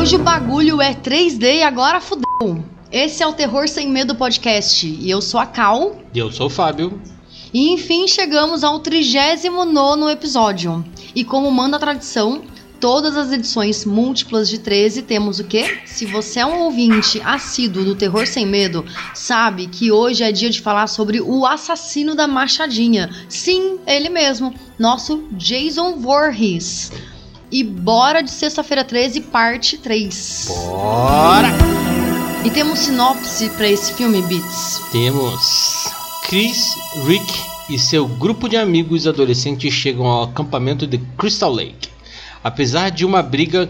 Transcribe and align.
Hoje 0.00 0.16
o 0.16 0.18
bagulho 0.18 0.80
é 0.80 0.94
3D 0.94 1.56
e 1.56 1.62
agora 1.62 2.00
fudeu. 2.00 2.64
Esse 2.90 3.22
é 3.22 3.26
o 3.26 3.34
Terror 3.34 3.68
Sem 3.68 3.86
Medo 3.90 4.14
Podcast 4.14 4.86
e 4.86 5.10
eu 5.10 5.20
sou 5.20 5.38
a 5.38 5.44
Cal. 5.44 6.00
E 6.14 6.18
eu 6.18 6.32
sou 6.32 6.46
o 6.46 6.50
Fábio. 6.50 6.98
E 7.52 7.68
enfim 7.70 8.08
chegamos 8.08 8.64
ao 8.64 8.78
39 8.78 10.10
episódio. 10.10 10.82
E 11.14 11.22
como 11.22 11.50
manda 11.50 11.76
a 11.76 11.80
tradição, 11.80 12.40
todas 12.80 13.14
as 13.14 13.30
edições 13.30 13.84
múltiplas 13.84 14.48
de 14.48 14.58
13 14.60 15.02
temos 15.02 15.38
o 15.38 15.44
quê? 15.44 15.80
Se 15.84 16.06
você 16.06 16.40
é 16.40 16.46
um 16.46 16.60
ouvinte 16.60 17.20
assíduo 17.22 17.84
do 17.84 17.94
Terror 17.94 18.26
Sem 18.26 18.46
Medo, 18.46 18.86
sabe 19.12 19.66
que 19.66 19.92
hoje 19.92 20.24
é 20.24 20.32
dia 20.32 20.48
de 20.48 20.62
falar 20.62 20.86
sobre 20.86 21.20
o 21.20 21.44
assassino 21.44 22.14
da 22.14 22.26
Machadinha. 22.26 23.10
Sim, 23.28 23.78
ele 23.86 24.08
mesmo, 24.08 24.54
nosso 24.78 25.28
Jason 25.32 25.96
Voorhees. 25.96 26.90
E 27.52 27.64
bora 27.64 28.22
de 28.22 28.30
sexta-feira 28.30 28.84
13, 28.84 29.22
parte 29.22 29.76
3. 29.78 30.46
Bora! 30.48 31.48
E 32.44 32.50
temos 32.50 32.78
sinopse 32.78 33.50
para 33.50 33.68
esse 33.68 33.92
filme, 33.94 34.22
Beats. 34.22 34.80
Temos 34.92 35.90
Chris, 36.28 36.74
Rick 37.06 37.32
e 37.68 37.76
seu 37.76 38.06
grupo 38.06 38.48
de 38.48 38.56
amigos 38.56 39.06
adolescentes 39.06 39.74
chegam 39.74 40.06
ao 40.06 40.24
acampamento 40.24 40.86
de 40.86 40.98
Crystal 41.18 41.52
Lake. 41.52 41.88
Apesar 42.42 42.90
de 42.90 43.04
uma 43.04 43.20
briga 43.20 43.68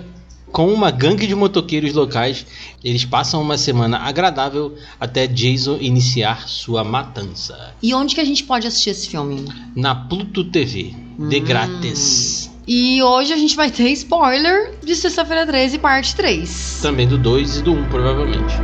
com 0.52 0.68
uma 0.68 0.90
gangue 0.90 1.26
de 1.26 1.34
motoqueiros 1.34 1.94
locais, 1.94 2.46
eles 2.84 3.04
passam 3.04 3.40
uma 3.40 3.56
semana 3.56 3.98
agradável 3.98 4.76
até 4.98 5.26
Jason 5.26 5.78
iniciar 5.80 6.48
sua 6.48 6.84
matança. 6.84 7.74
E 7.82 7.94
onde 7.94 8.14
que 8.14 8.20
a 8.20 8.24
gente 8.24 8.44
pode 8.44 8.66
assistir 8.66 8.90
esse 8.90 9.08
filme? 9.08 9.46
Na 9.74 9.94
Pluto 9.94 10.44
TV, 10.44 10.94
de 11.30 11.40
grátis. 11.40 12.49
E 12.72 13.02
hoje 13.02 13.32
a 13.32 13.36
gente 13.36 13.56
vai 13.56 13.68
ter 13.68 13.90
spoiler 13.90 14.78
de 14.80 14.94
sexta-feira 14.94 15.44
13, 15.44 15.76
parte 15.80 16.14
3. 16.14 16.78
Também 16.80 17.08
do 17.08 17.18
2 17.18 17.56
e 17.56 17.62
do 17.62 17.72
1, 17.72 17.80
um, 17.80 17.88
provavelmente. 17.88 18.54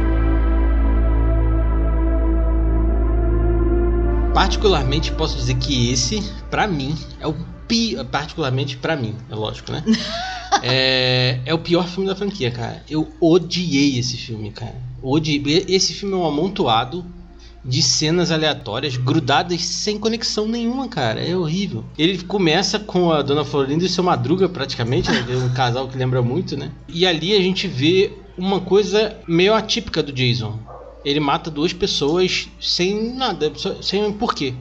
Particularmente 4.33 5.11
posso 5.11 5.37
dizer 5.37 5.57
que 5.57 5.91
esse, 5.91 6.23
pra 6.49 6.69
mim, 6.69 6.97
é 7.19 7.27
o 7.27 7.35
pior. 7.67 8.05
Particularmente 8.05 8.77
pra 8.77 8.95
mim, 8.95 9.17
é 9.29 9.35
lógico, 9.35 9.73
né? 9.73 9.83
é, 10.63 11.41
é 11.45 11.53
o 11.53 11.59
pior 11.59 11.89
filme 11.89 12.09
da 12.09 12.15
franquia, 12.15 12.53
cara. 12.53 12.85
Eu 12.89 13.09
odiei 13.21 13.99
esse 13.99 14.17
filme, 14.17 14.53
cara. 14.53 14.77
Odiei. 15.03 15.65
Esse 15.67 15.93
filme 15.93 16.15
é 16.15 16.17
um 16.17 16.25
amontoado 16.25 17.05
de 17.67 17.83
cenas 17.83 18.31
aleatórias, 18.31 18.97
grudadas 18.97 19.63
sem 19.63 19.99
conexão 19.99 20.47
nenhuma, 20.47 20.89
cara. 20.89 21.21
É 21.21 21.37
horrível. 21.37 21.85
Ele 21.99 22.23
começa 22.23 22.79
com 22.79 23.11
a 23.11 23.23
Dona 23.23 23.45
Florinda 23.45 23.85
e 23.85 23.89
seu 23.89 24.05
Madruga, 24.05 24.49
praticamente, 24.49 25.11
né? 25.11 25.25
É 25.29 25.37
um 25.37 25.53
casal 25.53 25.89
que 25.89 25.99
lembra 25.99 26.23
muito, 26.23 26.57
né? 26.57 26.71
E 26.89 27.07
ali 27.07 27.35
a 27.35 27.41
gente 27.41 27.67
vê 27.67 28.13
uma 28.39 28.61
coisa 28.61 29.17
meio 29.27 29.55
atípica 29.55 30.03
do 30.03 30.13
Jason. 30.13 30.59
Ele 31.05 31.21
mata 31.21 31.51
duas 31.51 31.73
pessoas 31.73 32.49
sem 32.61 33.15
nada, 33.15 33.53
sem 33.81 34.13
porquê. 34.13 34.55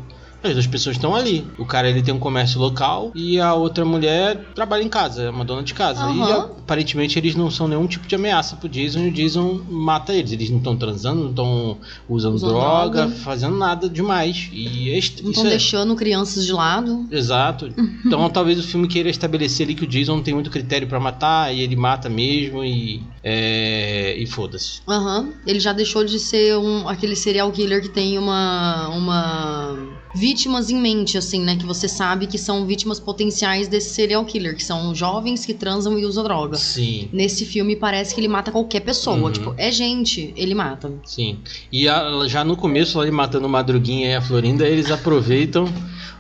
As 0.48 0.54
duas 0.54 0.68
pessoas 0.68 0.96
estão 0.96 1.16
ali. 1.16 1.46
O 1.58 1.66
cara 1.66 1.90
ele 1.90 2.02
tem 2.02 2.14
um 2.14 2.20
comércio 2.20 2.60
local 2.60 3.12
e 3.16 3.40
a 3.40 3.54
outra 3.54 3.84
mulher 3.86 4.46
trabalha 4.54 4.84
em 4.84 4.90
casa, 4.90 5.24
é 5.24 5.30
uma 5.30 5.44
dona 5.46 5.64
de 5.64 5.74
casa. 5.74 6.06
Uhum. 6.06 6.28
E 6.28 6.32
aparentemente 6.32 7.18
eles 7.20 7.36
não 7.36 7.50
são 7.52 7.68
nenhum 7.68 7.88
tipo 7.88 8.08
de 8.08 8.16
ameaça 8.16 8.56
pro 8.56 8.68
Jason 8.70 9.00
e 9.00 9.08
o 9.10 9.12
Jason 9.12 9.62
mata 9.70 10.14
eles. 10.14 10.32
Eles 10.32 10.50
não 10.50 10.58
estão 10.58 10.76
transando, 10.76 11.22
não 11.24 11.30
estão 11.30 11.78
usando 12.10 12.36
Usando 12.36 12.50
droga, 12.52 13.02
droga. 13.08 13.16
fazendo 13.18 13.56
nada 13.58 13.90
demais. 13.90 14.50
E 14.52 14.90
é 14.92 14.98
est- 14.98 15.22
Não 15.22 15.32
estão 15.32 15.46
é- 15.46 15.50
deixando 15.50 15.96
crianças 15.96 16.46
de 16.46 16.52
lado. 16.54 17.08
Exato. 17.12 17.70
Então 18.06 18.30
talvez 18.30 18.60
o 18.60 18.64
filme 18.64 18.88
queira 18.88 19.10
estabelecer 19.10 19.66
ali 19.66 19.74
que 19.76 19.84
o 19.84 19.88
Jason 19.88 20.16
não 20.18 20.24
tem 20.24 20.34
muito 20.34 20.50
critério 20.52 20.88
pra 20.88 21.00
matar 21.00 21.54
e 21.54 21.62
ele 21.62 21.76
mata 21.76 22.08
mesmo 22.08 22.64
e 22.64 23.02
é, 23.24 24.16
e 24.18 24.26
foda-se. 24.28 24.82
Aham. 24.88 25.30
Ele 25.46 25.60
já 25.60 25.74
deixou 25.74 26.04
de 26.06 26.20
ser 26.20 26.56
um, 26.58 26.88
aquele 26.88 27.16
serial 27.16 27.52
killer 27.52 27.82
que 27.82 27.90
tem 27.90 28.18
uma, 28.20 28.88
uma 28.90 29.78
vítimas 30.16 30.70
em 30.70 30.80
mente, 30.80 31.18
assim, 31.18 31.42
né? 31.42 31.56
Que 31.56 31.66
você 31.66 31.88
sabe 31.88 32.26
que 32.28 32.38
são 32.38 32.66
vítimas 32.66 33.00
potenciais 33.00 33.68
desse 33.68 33.90
serial 33.94 34.24
killer, 34.26 34.56
que 34.56 34.64
são 34.64 34.96
jovens 34.96 35.46
que 35.46 35.54
transam 35.54 36.00
e 36.00 36.06
usam 36.06 36.24
droga. 36.24 36.58
Sim. 36.58 37.10
Nesse 37.12 37.46
filme 37.46 37.76
parece 37.76 38.16
que 38.16 38.22
ele 38.22 38.28
mata 38.28 38.52
qualquer 38.52 38.80
pessoa. 38.80 39.18
Uhum. 39.18 39.32
Tipo, 39.32 39.54
é 39.58 39.72
gente, 39.72 40.34
ele 40.38 40.56
mata. 40.56 40.92
Sim. 41.04 41.40
E 41.72 41.88
a- 41.88 42.26
já 42.28 42.44
no 42.44 42.56
começo, 42.56 43.02
ele 43.02 43.12
matando 43.12 43.48
Madruguinha 43.50 44.10
e 44.12 44.16
a 44.16 44.22
Florinda, 44.22 44.68
eles 44.68 44.90
aproveitam 44.90 45.66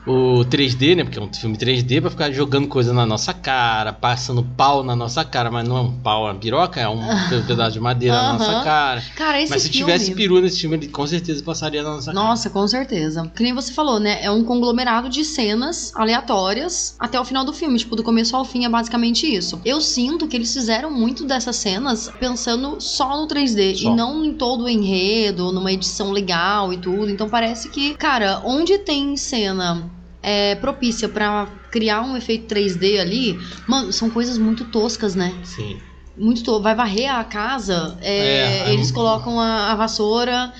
o 0.07 0.45
3D, 0.45 0.95
né? 0.95 1.03
Porque 1.03 1.17
é 1.17 1.21
um 1.21 1.33
filme 1.33 1.57
3D 1.57 1.99
pra 1.99 2.11
ficar 2.11 2.31
jogando 2.31 2.67
coisa 2.67 2.93
na 2.93 3.07
nossa 3.07 3.33
cara, 3.33 3.91
passando 3.91 4.43
pau 4.43 4.83
na 4.83 4.95
nossa 4.95 5.25
cara, 5.25 5.49
mas 5.49 5.67
não 5.67 5.77
é 5.77 5.81
um 5.81 5.91
pau, 5.91 6.27
é 6.27 6.31
uma 6.31 6.39
piroca, 6.39 6.79
é 6.79 6.87
um 6.87 6.99
pedaço 7.47 7.71
de 7.73 7.79
madeira 7.79 8.15
na 8.15 8.33
nossa 8.33 8.63
cara. 8.63 9.03
Cara, 9.15 9.41
esse 9.41 9.49
mas 9.51 9.63
se 9.63 9.69
filme... 9.69 9.85
tivesse 9.91 10.13
peru 10.13 10.39
nesse 10.41 10.59
filme, 10.61 10.75
ele 10.77 10.89
com 10.89 11.07
certeza 11.07 11.41
passaria 11.43 11.81
na 11.81 11.95
nossa 11.95 12.13
cara. 12.13 12.23
Nossa, 12.23 12.49
com 12.51 12.67
certeza. 12.67 13.31
Que 13.35 13.41
nem 13.41 13.53
você 13.53 13.71
falou, 13.73 13.84
né? 13.99 14.23
É 14.23 14.31
um 14.31 14.43
conglomerado 14.43 15.07
de 15.09 15.23
cenas 15.23 15.91
aleatórias 15.95 16.95
até 16.99 17.19
o 17.19 17.25
final 17.25 17.45
do 17.45 17.53
filme. 17.53 17.77
Tipo, 17.77 17.95
do 17.95 18.03
começo 18.03 18.35
ao 18.35 18.43
fim 18.43 18.65
é 18.65 18.69
basicamente 18.69 19.25
isso. 19.33 19.61
Eu 19.63 19.79
sinto 19.81 20.27
que 20.27 20.35
eles 20.35 20.53
fizeram 20.53 20.91
muito 20.91 21.25
dessas 21.25 21.55
cenas 21.55 22.11
pensando 22.19 22.81
só 22.81 23.19
no 23.19 23.27
3D 23.27 23.75
Só. 23.75 23.91
e 23.91 23.95
não 23.95 24.25
em 24.25 24.33
todo 24.33 24.65
o 24.65 24.69
enredo, 24.69 25.51
numa 25.51 25.71
edição 25.71 26.11
legal 26.11 26.73
e 26.73 26.77
tudo. 26.77 27.09
Então 27.09 27.29
parece 27.29 27.69
que, 27.69 27.93
cara, 27.95 28.41
onde 28.43 28.77
tem 28.79 29.15
cena. 29.15 29.89
É, 30.27 30.55
propícia 30.55 31.07
pra 31.07 31.47
criar 31.69 32.01
um 32.01 32.17
efeito 32.17 32.51
3D 32.51 32.99
ali, 32.99 33.39
mano, 33.67 33.93
são 33.93 34.09
coisas 34.09 34.39
muito 34.39 34.65
toscas, 34.65 35.13
né? 35.13 35.31
Sim. 35.43 35.77
muito 36.17 36.43
to... 36.43 36.59
vai 36.59 36.73
varrer 36.73 37.13
a 37.13 37.23
casa, 37.23 37.95
é, 38.01 38.17
É, 38.17 38.69
é 38.69 38.73
eles 38.73 38.91
colocam 38.91 39.39
a, 39.39 39.71
a 39.71 39.75
vassoura, 39.75 40.51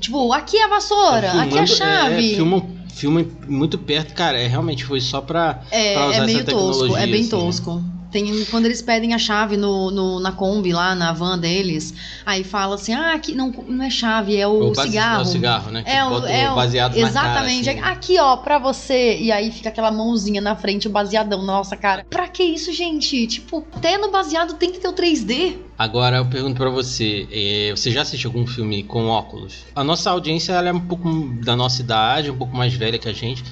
tipo, 0.00 0.32
aqui 0.32 0.56
é 0.56 0.64
a 0.64 0.68
vassoura, 0.68 1.30
Tá 1.32 1.42
aqui 1.42 1.58
é 1.58 1.60
a 1.62 1.66
filmando- 1.66 1.66
chave. 1.68 2.32
É, 2.32 2.34
filma, 2.36 2.66
filma 2.94 3.26
muito 3.48 3.78
perto, 3.78 4.14
cara. 4.14 4.38
É, 4.38 4.46
realmente 4.46 4.84
foi 4.84 5.00
só 5.00 5.20
pra. 5.20 5.62
É, 5.70 5.94
pra 5.94 6.06
usar 6.06 6.14
é 6.14 6.16
essa 6.18 6.26
meio 6.26 6.44
tosco, 6.44 6.60
é 6.60 6.78
tecnologia, 6.78 7.06
bem 7.06 7.20
assim, 7.20 7.22
né? 7.22 7.82
Tem, 8.12 8.44
quando 8.46 8.66
eles 8.66 8.82
pedem 8.82 9.14
a 9.14 9.18
chave 9.18 9.56
no, 9.56 9.90
no- 9.90 10.20
na 10.20 10.30
Kombi 10.32 10.72
lá, 10.72 10.94
na 10.94 11.12
van 11.12 11.38
deles, 11.38 11.94
aí 12.26 12.44
fala 12.44 12.74
assim, 12.74 12.92
ah, 12.92 13.14
aqui 13.14 13.34
não, 13.34 13.50
não 13.66 13.84
é 13.84 13.88
chave, 13.90 14.36
é 14.36 14.46
o, 14.46 14.70
base- 14.74 14.90
cigarro. 14.90 15.18
É 15.20 15.22
o 15.22 15.26
cigarro, 15.26 15.70
né? 15.72 15.82
Que 15.82 15.90
É 15.90 16.04
o, 16.04 16.26
é 16.26 16.48
o 16.48 16.52
o- 16.52 16.54
baseado 16.54 16.94
Exatamente. 16.96 17.64
cara. 17.74 17.80
assim. 17.80 17.92
Aqui, 17.92 18.18
ó, 18.20 18.36
pra 18.36 18.58
você. 18.58 19.16
E 19.18 19.32
aí 19.32 19.50
fica 19.50 19.70
aquela 19.70 19.90
mãozinha 19.90 20.40
na 20.40 20.54
frente, 20.54 20.86
o 20.86 20.90
baseadão 20.90 21.42
nossa 21.42 21.76
cara. 21.76 22.04
Pra 22.10 22.28
que 22.28 22.42
isso, 22.42 22.70
gente? 22.72 23.26
Tipo, 23.26 23.66
até 23.74 23.96
no 23.96 24.10
baseado 24.10 24.54
tem 24.54 24.70
que 24.70 24.78
ter 24.78 24.88
o 24.88 24.92
3D. 24.92 25.56
Agora 25.78 26.18
eu 26.18 26.26
pergunto 26.26 26.56
pra 26.56 26.68
você, 26.70 27.26
eh, 27.32 27.72
você 27.74 27.90
já 27.90 28.02
assistiu 28.02 28.28
algum 28.30 28.46
filme 28.46 28.82
com 28.84 29.06
óculos? 29.08 29.54
A 29.74 29.82
nossa 29.82 30.10
audiência 30.10 30.52
ela 30.52 30.68
é 30.68 30.72
um 30.72 30.78
pouco 30.80 31.08
da 31.42 31.56
nossa 31.56 31.80
idade, 31.80 32.30
um 32.30 32.36
pouco 32.36 32.54
mais 32.56 32.72
velha 32.74 32.98
que 32.98 33.08
a 33.08 33.12
gente. 33.12 33.42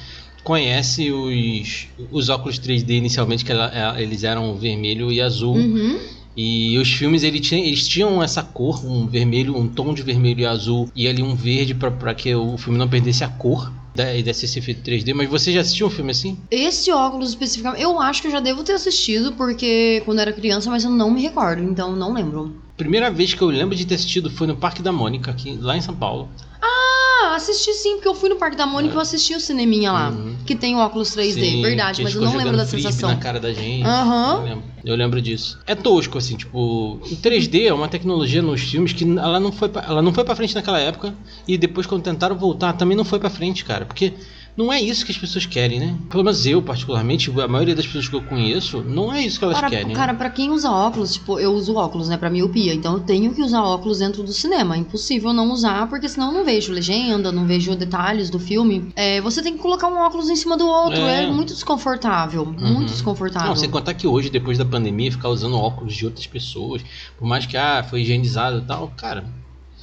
Conhece 0.43 1.11
os, 1.13 1.89
os 2.11 2.29
óculos 2.29 2.59
3D 2.59 2.95
inicialmente, 2.97 3.45
que 3.45 3.53
ela- 3.53 3.71
eh, 3.99 4.03
eles 4.03 4.25
eram 4.25 4.55
vermelho 4.57 5.13
e 5.13 5.21
azul. 5.21 5.55
Uhum. 5.57 5.99
E 6.37 6.79
os 6.79 6.91
filmes 6.91 7.23
ele 7.23 7.41
tinha- 7.41 7.65
eles 7.65 7.87
tinham 7.87 8.23
essa 8.23 8.43
cor, 8.43 8.85
um 8.87 9.07
vermelho, 9.07 9.57
um 9.57 9.69
tom 9.69 9.93
de 9.93 10.03
vermelho 10.03 10.41
e 10.41 10.47
azul, 10.47 10.89
e 10.95 11.07
ali 11.09 11.23
um 11.23 11.35
verde 11.35 11.75
pra- 11.75 11.91
pra 11.91 12.15
que 12.15 12.35
o 12.35 12.57
filme 12.57 12.79
não 12.79 12.89
perdesse 12.89 13.23
a 13.25 13.29
cor 13.29 13.71
da- 13.95 14.15
e 14.15 14.23
desse 14.23 14.45
esse 14.45 14.59
efeito 14.59 14.83
3D. 14.83 15.13
Mas 15.13 15.29
você 15.29 15.53
já 15.53 15.61
assistiu 15.61 15.89
um 15.89 15.91
filme 15.91 16.13
assim? 16.13 16.39
Esse 16.51 16.91
óculos 16.93 17.31
especificamente, 17.31 17.83
eu 17.83 18.01
acho 18.01 18.23
que 18.23 18.29
eu 18.29 18.33
já 18.33 18.41
devo 18.41 18.63
ter 18.63 18.73
assistido, 18.73 19.33
porque 19.33 20.01
quando 20.05 20.21
era 20.21 20.33
criança, 20.33 20.71
mas 20.71 20.85
eu 20.85 20.91
não 20.91 21.11
me 21.11 21.21
recordo, 21.21 21.63
então 21.63 21.95
não 21.97 22.13
lembro. 22.15 22.55
Primeira 22.77 23.11
vez 23.11 23.35
que 23.35 23.43
eu 23.43 23.49
lembro 23.49 23.75
de 23.77 23.85
ter 23.85 23.97
assistido 23.97 24.31
foi 24.31 24.47
no 24.47 24.57
Parque 24.57 24.81
da 24.81 24.93
Mônica, 24.93 25.31
aqui, 25.31 25.59
lá 25.61 25.77
em 25.77 25.81
São 25.83 25.95
Paulo. 25.95 26.29
Ah, 26.63 27.00
assisti 27.41 27.73
sim, 27.75 27.95
porque 27.95 28.09
eu 28.09 28.15
fui 28.15 28.29
no 28.29 28.37
Parque 28.37 28.57
da 28.57 28.67
Mônica 28.67 28.95
e 28.95 28.97
eu 28.97 29.01
assisti 29.01 29.35
o 29.35 29.41
cineminha 29.41 29.91
lá, 29.93 30.11
Uhum. 30.11 30.37
que 30.47 30.55
tem 30.55 30.75
o 30.75 30.79
óculos 30.79 31.11
3D, 31.15 31.41
Sim, 31.41 31.63
verdade, 31.63 32.03
mas 32.03 32.15
eu 32.15 32.21
não 32.23 32.37
lembro 32.37 32.57
da 32.57 32.65
sensação. 32.67 33.09
na 33.11 33.17
cara 33.17 33.41
da 33.41 33.53
gente. 33.53 33.85
Aham. 33.87 34.37
Eu, 34.37 34.43
lembro, 34.45 34.65
eu 34.85 34.97
lembro 34.97 35.23
disso. 35.23 35.59
É 35.67 35.75
tosco, 35.75 36.19
assim, 36.19 36.37
tipo, 36.37 36.59
o 36.59 37.17
3D 37.23 37.67
é 37.67 37.73
uma 37.73 37.89
tecnologia 37.89 38.43
nos 38.43 38.61
filmes 38.61 38.93
que 38.93 39.05
ela 39.05 39.41
não 39.41 39.51
foi 39.53 39.69
pra, 39.69 39.83
ela 39.87 40.03
não 40.03 40.13
foi 40.13 40.25
para 40.25 40.37
frente 40.37 40.55
naquela 40.55 40.79
época 40.79 41.15
e 41.49 41.57
depois 41.59 41.87
quando 41.87 42.03
tentaram 42.03 42.37
voltar 42.37 42.73
também 42.75 42.97
não 42.97 43.05
foi 43.05 43.19
pra 43.19 43.31
frente, 43.31 43.65
cara, 43.65 43.85
porque 43.85 44.13
não 44.57 44.73
é 44.73 44.81
isso 44.81 45.05
que 45.05 45.13
as 45.13 45.19
pessoas 45.19 45.47
querem, 45.47 45.79
né? 45.81 45.97
Pelo 46.11 46.25
menos 46.25 46.45
eu, 46.47 46.61
particularmente, 46.63 47.31
a 47.41 47.49
maioria 47.49 47.75
das 47.75 47.87
pessoas 47.87 48.09
que 48.09 48.15
eu 48.17 48.23
conheço, 48.23 48.83
não 48.83 49.13
é 49.13 49.23
isso 49.23 49.39
que 49.39 49.45
elas 49.45 49.57
Cara, 49.57 49.71
querem. 49.71 49.93
cara, 49.95 50.15
pra 50.15 50.31
quem 50.31 50.51
usa 50.51 50.71
óculos, 50.71 51.15
tipo, 51.15 51.39
eu 51.39 51.53
uso 51.53 51.75
óculos, 51.77 52.09
né, 52.09 52.17
pra 52.17 52.29
miopia, 52.31 52.75
então 52.75 52.95
eu 52.95 53.01
tenho 53.01 53.33
que 53.35 53.43
usar 53.43 53.63
óculos 53.63 53.99
dentro 53.99 54.23
do 54.23 54.33
cinema. 54.33 54.75
É 54.75 54.79
impossível 54.79 55.33
não 55.33 55.51
usar, 55.51 55.89
porque 55.89 56.09
senão 56.09 56.29
eu 56.29 56.35
não 56.39 56.45
vejo 56.45 56.73
legenda, 56.73 57.33
não 57.33 57.47
vejo 57.47 57.75
detalhes 57.75 58.29
do 58.31 58.39
filme. 58.39 58.93
É, 58.97 59.21
você 59.21 59.43
tem 59.43 59.55
que 59.57 59.59
colocar 59.63 59.89
um 59.89 59.99
óculos 59.99 60.29
em 60.29 60.37
cima 60.37 60.57
do 60.57 60.67
outro, 60.67 61.01
é, 61.03 61.25
É. 61.25 61.27
muito 61.27 61.55
desconfortável, 61.55 62.43
Uhum. 62.45 62.73
muito 62.75 62.91
desconfortável. 62.93 63.49
Não, 63.49 63.57
sem 63.57 63.71
contar 63.71 63.95
que 63.95 64.07
hoje, 64.07 64.31
depois 64.31 64.59
da 64.59 64.65
pandemia, 64.65 65.11
ficar 65.11 65.29
usando 65.29 65.57
óculos 65.57 65.95
de 65.95 66.05
outras 66.05 66.27
pessoas, 66.27 66.83
por 67.19 67.27
mais 67.27 67.47
que 67.47 67.57
ah, 67.57 67.83
foi 67.89 68.03
higienizado 68.03 68.59
e 68.59 68.63
tal, 68.63 68.89
cara. 68.97 69.25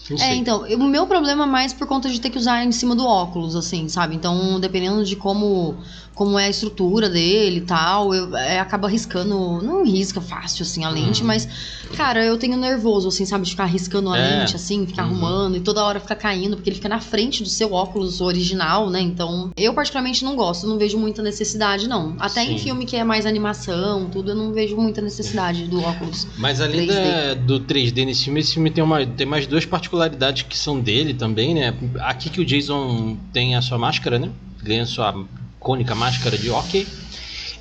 Não 0.09 0.18
É, 0.18 0.21
sei. 0.21 0.38
então, 0.38 0.65
eu- 0.68 0.80
o 0.80 0.83
meu 0.88 1.06
problema 1.07 1.44
é 1.44 1.48
mais 1.48 1.74
por 1.74 1.88
conta 1.88 2.09
de 2.09 2.19
ter 2.21 2.30
que 2.30 2.38
usar 2.38 2.63
em 2.63 2.71
cima 2.71 2.95
do 2.95 3.06
óculos, 3.06 3.56
assim, 3.56 3.88
sabe? 3.89 4.15
Então, 4.15 4.59
dependendo 4.59 5.04
de 5.04 5.15
como, 5.15 5.75
como 6.18 6.40
é 6.40 6.46
a 6.46 6.50
estrutura 6.50 7.08
dele 7.12 7.58
e 7.58 7.62
tal, 7.62 8.12
eu, 8.12 8.36
é, 8.36 8.60
acaba 8.60 8.88
riscando. 8.90 9.62
Não 9.62 9.86
risca 9.86 10.19
fácil, 10.19 10.64
assim, 10.64 10.84
a 10.84 10.90
lente, 10.90 11.22
Uhum. 11.22 11.28
mas, 11.28 11.48
cara, 11.96 12.25
eu 12.25 12.40
tenho 12.40 12.58
nervoso, 12.58 13.08
assim, 13.10 13.24
sabe? 13.24 13.44
De 13.46 13.52
ficar 13.52 13.66
riscando 13.66 14.10
a 14.12 14.18
É. 14.18 14.40
lente, 14.40 14.56
assim, 14.56 14.88
ficar 14.88 15.04
Uhum. 15.04 15.10
arrumando 15.12 15.58
e 15.58 15.60
toda 15.60 15.84
hora 15.84 16.00
fica 16.00 16.16
caindo, 16.16 16.56
porque 16.56 16.72
ele 16.72 16.75
fica 16.78 16.90
na 16.90 17.00
frente 17.00 17.44
do 17.44 17.50
seu 17.50 17.72
óculos 17.72 18.19
original, 18.19 18.90
né? 18.90 19.00
Então, 19.00 19.52
eu 19.56 19.75
particularmente 19.75 20.25
não 20.25 20.36
gosto, 20.36 20.66
não 20.66 20.80
vejo 20.80 20.98
muita 20.98 21.22
necessidade, 21.22 21.88
não. 21.88 22.16
Até 22.20 22.44
em 22.44 22.58
Sim. 22.58 22.63
filme 22.63 22.86
que 22.88 22.96
é 22.96 23.04
mais 23.04 23.28
animação, 23.28 24.10
tudo, 24.10 24.31
eu 24.31 24.36
não 24.36 24.52
vejo 24.52 24.75
muita 24.75 25.02
necessidade 25.04 25.66
do 25.68 25.80
óculos. 25.84 26.25
Mas 26.36 26.60
além 26.60 26.88
3D. 26.88 27.00
da- 27.12 27.34
do 27.36 27.60
3D 27.60 28.06
nesse 28.06 28.24
filme, 28.24 28.40
esse 28.40 28.54
filme 28.56 28.72
tem, 28.72 28.84
uma, 28.84 29.06
tem 29.06 29.28
mais 29.28 29.46
duas 29.46 29.66
particularidades 29.68 30.42
que 30.50 30.58
são 30.58 30.80
dele 30.80 31.13
também, 31.13 31.54
né? 31.54 31.75
Aqui 32.00 32.31
que 32.31 32.42
o 32.42 32.46
Jason 32.46 33.18
tem 33.31 33.56
a 33.56 33.62
sua 33.62 33.78
máscara, 33.78 34.18
né? 34.18 34.31
Ganha 34.63 34.81
a 34.81 34.86
sua 34.88 35.13
cônica 35.59 35.95
máscara 35.95 36.38
de 36.38 36.50
hockey. 36.50 36.88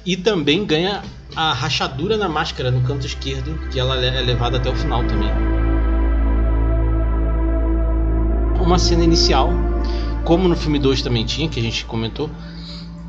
E 0.05 0.17
também 0.17 0.65
ganha 0.65 1.03
a 1.35 1.53
rachadura 1.53 2.17
na 2.17 2.29
máscara 2.29 2.71
no 2.71 2.81
canto 2.83 3.07
esquerdo, 3.07 3.59
que 3.71 3.79
ela 3.79 3.97
é 3.97 4.23
levada 4.23 4.57
até 4.57 4.71
o 4.71 4.75
final 4.75 5.05
também. 5.05 5.31
Uma 8.61 8.79
cena 8.79 9.05
inicial, 9.05 9.51
como 10.25 10.49
no 10.49 10.57
filme 10.57 10.79
2 10.79 11.03
também 11.03 11.25
tinha, 11.25 11.49
que 11.49 11.59
a 11.59 11.63
gente 11.63 11.85
comentou, 11.85 12.31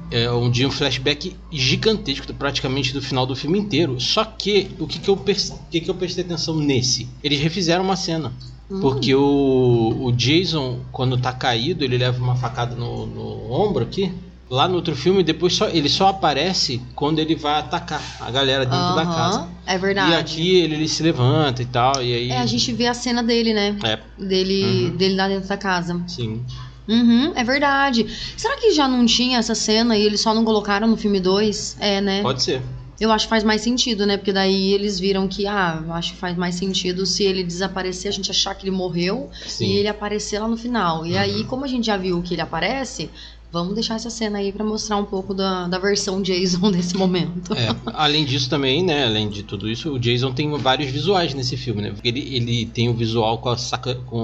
é 0.09 0.31
um 0.31 0.49
dia 0.49 0.67
um 0.67 0.71
flashback 0.71 1.35
gigantesco, 1.51 2.33
praticamente 2.33 2.93
do 2.93 3.01
final 3.01 3.25
do 3.25 3.35
filme 3.35 3.59
inteiro. 3.59 3.99
Só 3.99 4.23
que 4.23 4.71
o 4.79 4.87
que, 4.87 4.99
que, 4.99 5.09
eu, 5.09 5.17
que, 5.17 5.81
que 5.81 5.89
eu 5.89 5.95
prestei 5.95 6.23
atenção 6.23 6.55
nesse? 6.55 7.07
Eles 7.23 7.39
refizeram 7.39 7.83
uma 7.83 7.95
cena. 7.95 8.31
Hum. 8.69 8.79
Porque 8.79 9.13
o, 9.13 9.97
o 9.99 10.11
Jason, 10.11 10.79
quando 10.91 11.17
tá 11.17 11.31
caído, 11.31 11.83
ele 11.83 11.97
leva 11.97 12.21
uma 12.23 12.35
facada 12.35 12.75
no, 12.75 13.05
no 13.05 13.51
ombro 13.51 13.83
aqui. 13.83 14.13
Lá 14.49 14.65
no 14.67 14.75
outro 14.75 14.95
filme, 14.95 15.23
depois 15.23 15.53
só, 15.53 15.67
ele 15.67 15.89
só 15.89 16.07
aparece 16.07 16.81
quando 16.95 17.19
ele 17.19 17.35
vai 17.35 17.59
atacar 17.59 18.01
a 18.21 18.31
galera 18.31 18.65
dentro 18.65 18.95
da 18.95 19.01
Aham, 19.01 19.13
casa. 19.15 19.49
É 19.65 19.77
verdade. 19.77 20.11
E 20.11 20.15
aqui 20.15 20.55
ele, 20.57 20.75
ele 20.75 20.87
se 20.87 21.03
levanta 21.03 21.61
e 21.61 21.65
tal, 21.65 22.01
e 22.01 22.13
aí. 22.13 22.31
É, 22.31 22.39
a 22.39 22.45
gente 22.45 22.71
vê 22.71 22.87
a 22.87 22.93
cena 22.93 23.21
dele, 23.21 23.53
né? 23.53 23.75
É, 23.83 23.99
Dele, 24.17 24.89
Uhum. 24.91 24.97
dele 24.97 25.15
lá 25.15 25.27
dentro 25.27 25.49
da 25.49 25.57
casa. 25.57 26.01
sim. 26.07 26.45
Uhum, 26.87 27.33
é 27.35 27.43
verdade. 27.43 28.07
Será 28.37 28.55
que 28.55 28.71
já 28.71 28.87
não 28.87 29.05
tinha 29.05 29.39
essa 29.39 29.53
cena 29.53 29.97
e 29.97 30.01
eles 30.03 30.21
só 30.21 30.33
não 30.33 30.45
colocaram 30.45 30.87
no 30.87 30.95
filme 30.95 31.19
2? 31.19 31.75
É, 31.81 31.99
né? 31.99 32.21
Pode 32.21 32.41
ser. 32.41 32.61
Eu 32.97 33.11
acho 33.11 33.25
que 33.25 33.29
faz 33.29 33.43
mais 33.43 33.61
sentido, 33.61 34.05
né? 34.05 34.15
Porque 34.15 34.31
daí 34.31 34.71
eles 34.73 34.97
viram 34.97 35.27
que, 35.27 35.45
ah, 35.45 35.83
eu 35.85 35.91
acho 35.93 36.13
que 36.13 36.17
faz 36.17 36.35
mais 36.37 36.55
sentido 36.55 37.05
se 37.05 37.23
ele 37.23 37.43
desaparecer, 37.43 38.07
a 38.09 38.13
gente 38.13 38.31
achar 38.31 38.55
que 38.55 38.63
ele 38.63 38.75
morreu 38.75 39.29
Sim. 39.45 39.65
e 39.65 39.71
ele 39.79 39.87
aparecer 39.89 40.39
lá 40.39 40.47
no 40.47 40.55
final. 40.55 41.05
E 41.05 41.11
Uhum. 41.13 41.19
aí, 41.19 41.43
como 41.43 41.65
a 41.65 41.67
gente 41.67 41.85
já 41.87 41.97
viu 41.97 42.21
que 42.23 42.33
ele 42.33 42.41
aparece, 42.41 43.09
vamos 43.51 43.73
deixar 43.75 43.95
essa 43.95 44.09
cena 44.09 44.39
aí 44.39 44.51
pra 44.51 44.63
mostrar 44.63 44.97
um 44.97 45.05
pouco 45.05 45.33
da, 45.33 45.67
da 45.67 45.79
versão 45.79 46.21
Jason 46.21 46.69
desse 46.71 46.95
momento. 46.97 47.53
É, 47.53 47.75
além 47.93 48.25
disso 48.25 48.49
também, 48.49 48.83
né? 48.83 49.05
Além 49.05 49.29
de 49.29 49.43
tudo 49.43 49.69
isso, 49.69 49.91
o 49.93 49.99
Jason 49.99 50.31
tem 50.33 50.49
vários 50.57 50.91
visuais 50.91 51.33
nesse 51.33 51.55
filme, 51.57 51.81
né? 51.81 51.91
Porque 51.91 52.07
ele, 52.07 52.19
ele 52.35 52.65
tem 52.65 52.89
o 52.89 52.93
visual 52.93 53.37
com 53.39 53.49
a 53.49 53.57
saca, 53.57 53.95
com 53.95 54.17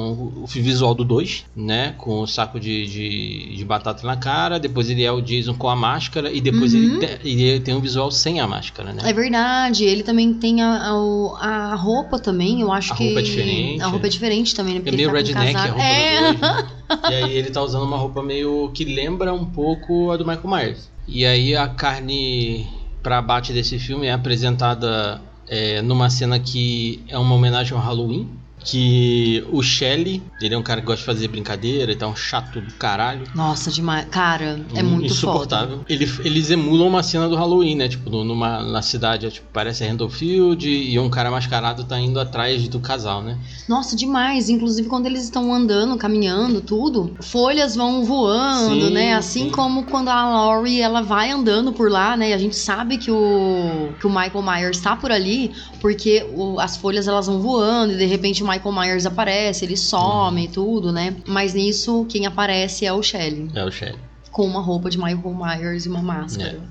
o 0.43 0.45
visual 0.47 0.93
do 0.93 1.03
2, 1.03 1.45
né? 1.55 1.93
Com 1.97 2.21
o 2.21 2.27
saco 2.27 2.59
de, 2.59 2.85
de, 2.85 3.55
de 3.57 3.65
batata 3.65 4.05
na 4.05 4.15
cara, 4.17 4.59
depois 4.59 4.89
ele 4.89 5.03
é 5.03 5.11
o 5.11 5.21
Jason 5.21 5.53
com 5.55 5.69
a 5.69 5.75
máscara 5.75 6.31
e 6.31 6.39
depois 6.41 6.73
Uhum. 6.73 6.79
ele, 6.83 6.99
te- 7.07 7.19
ele 7.27 7.59
tem 7.59 7.73
um 7.75 7.81
visual 7.81 8.11
sem 8.11 8.39
a 8.39 8.47
máscara, 8.47 8.93
né? 8.93 9.01
É 9.09 9.13
verdade, 9.13 9.83
ele 9.85 10.03
também 10.03 10.33
tem 10.33 10.61
a, 10.61 10.91
a, 10.91 11.71
a 11.71 11.75
roupa 11.75 12.19
também, 12.19 12.61
eu 12.61 12.71
acho 12.71 12.93
A 12.93 12.95
que. 12.95 13.03
roupa 13.05 13.19
é 13.19 13.23
diferente. 13.23 13.81
A 13.81 13.87
roupa 13.87 14.05
é 14.07 14.09
diferente 14.09 14.55
também, 14.55 14.73
né? 14.75 14.79
É 14.79 14.83
Porque 14.83 14.95
meio 14.97 15.15
ele 15.17 15.33
tá 15.33 15.39
redneck 15.41 15.57
a 15.57 15.71
roupa 15.71 15.83
É. 15.83 16.33
do 16.33 16.39
né? 16.41 16.67
E 17.09 17.13
aí 17.13 17.37
ele 17.37 17.49
tá 17.49 17.61
usando 17.61 17.83
uma 17.83 17.97
roupa 17.97 18.21
meio 18.21 18.69
que 18.73 18.85
lembra 18.85 19.33
um 19.33 19.45
pouco 19.45 20.11
a 20.11 20.17
do 20.17 20.25
Michael 20.25 20.49
Myers. 20.49 20.91
E 21.07 21.25
aí 21.25 21.55
a 21.55 21.67
carne 21.67 22.67
pra 23.01 23.17
abate 23.17 23.51
desse 23.51 23.77
filme 23.77 24.07
é 24.07 24.13
apresentada 24.13 25.21
é, 25.47 25.81
numa 25.81 26.09
cena 26.09 26.39
que 26.39 27.03
é 27.07 27.17
uma 27.17 27.35
homenagem 27.35 27.77
ao 27.77 27.83
Halloween. 27.83 28.29
Que 28.65 29.45
o 29.51 29.61
Shelley, 29.61 30.21
ele 30.41 30.53
é 30.53 30.57
um 30.57 30.63
cara 30.63 30.79
que 30.81 30.87
gosta 30.87 31.01
de 31.01 31.05
fazer 31.05 31.27
brincadeira 31.27 31.91
e 31.91 31.95
tá 31.95 32.07
um 32.07 32.15
chato 32.15 32.61
do 32.61 32.73
caralho. 32.73 33.25
Nossa, 33.35 33.69
demais. 33.69 34.05
Cara, 34.09 34.59
é 34.75 34.81
um 34.81 34.85
muito 34.85 35.07
insuportável. 35.11 35.77
foda. 35.79 35.85
Ele- 35.89 36.09
eles 36.23 36.49
emulam 36.49 36.87
uma 36.87 37.03
cena 37.03 37.27
do 37.27 37.35
Halloween, 37.35 37.75
né? 37.75 37.87
Tipo, 37.89 38.09
numa, 38.23 38.61
na 38.63 38.81
cidade, 38.81 39.25
é, 39.25 39.29
tipo, 39.29 39.47
parece 39.51 39.85
Randallfield 39.85 40.67
e 40.69 40.97
um 40.99 41.09
cara 41.09 41.29
mascarado 41.29 41.83
tá 41.83 41.99
indo 41.99 42.19
atrás 42.19 42.67
do 42.67 42.79
casal, 42.79 43.21
né? 43.21 43.37
Nossa, 43.67 43.95
demais. 43.95 44.49
Inclusive, 44.49 44.87
quando 44.87 45.05
eles 45.07 45.23
estão 45.23 45.53
andando, 45.53 45.97
caminhando, 45.97 46.61
tudo, 46.61 47.15
folhas 47.21 47.75
vão 47.75 48.03
voando, 48.05 48.87
Sim, 48.87 48.93
né? 48.93 49.13
Assim 49.15 49.45
sim. 49.45 49.49
como 49.51 49.83
quando 49.83 50.07
a 50.09 50.23
Laurie 50.29 50.81
ela 50.81 51.01
vai 51.01 51.31
andando 51.31 51.73
por 51.73 51.91
lá, 51.91 52.15
né? 52.15 52.29
E 52.29 52.33
a 52.33 52.37
gente 52.37 52.55
sabe 52.55 52.97
que 52.97 53.11
o, 53.11 53.89
que 53.99 54.07
o 54.07 54.09
Michael 54.09 54.41
Myers 54.41 54.79
tá 54.79 54.95
por 54.95 55.11
ali, 55.11 55.51
porque 55.81 56.25
o- 56.33 56.59
as 56.59 56.77
folhas 56.77 57.07
elas 57.07 57.27
vão 57.27 57.39
voando 57.41 57.93
e 57.93 57.97
de 57.97 58.05
repente 58.05 58.41
o 58.43 58.47
Michael 58.53 58.75
Myers 58.75 59.05
aparece, 59.05 59.65
ele 59.65 59.75
some 59.77 60.45
e 60.45 60.47
tudo, 60.47 60.91
né? 60.91 61.15
Mas 61.27 61.53
nisso, 61.53 62.05
quem 62.09 62.25
aparece 62.25 62.85
é 62.85 62.93
o 62.93 63.01
Shelley, 63.01 63.49
É 63.53 63.63
o 63.65 63.71
Shelley. 63.71 63.99
com 64.31 64.45
uma 64.45 64.61
roupa 64.61 64.89
de 64.89 64.97
Michael 64.97 65.33
Myers 65.35 65.85
e 65.85 65.89
uma 65.89 66.01
máscara. 66.01 66.61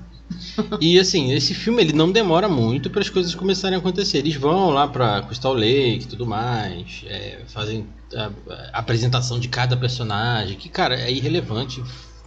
E 0.81 0.97
assim, 0.99 1.31
esse 1.31 1.53
filme 1.53 1.81
ele 1.81 1.93
não 1.93 2.11
demora 2.11 2.47
muito 2.49 2.89
para 2.89 3.01
as 3.01 3.09
coisas 3.09 3.35
começarem 3.35 3.75
a 3.75 3.79
acontecer. 3.79 4.19
Eles 4.19 4.35
vão 4.35 4.69
lá 4.71 4.87
para 4.87 5.21
Crystal 5.23 5.53
Lake 5.53 6.03
e 6.03 6.07
tudo 6.07 6.25
mais, 6.25 7.03
é, 7.05 7.41
fazem 7.47 7.85
a, 8.15 8.31
a 8.71 8.79
apresentação 8.79 9.39
de 9.39 9.47
cada 9.47 9.77
personagem, 9.77 10.57
que 10.57 10.69
cara 10.69 10.99
é 10.99 11.11
irrelevante. 11.11 11.83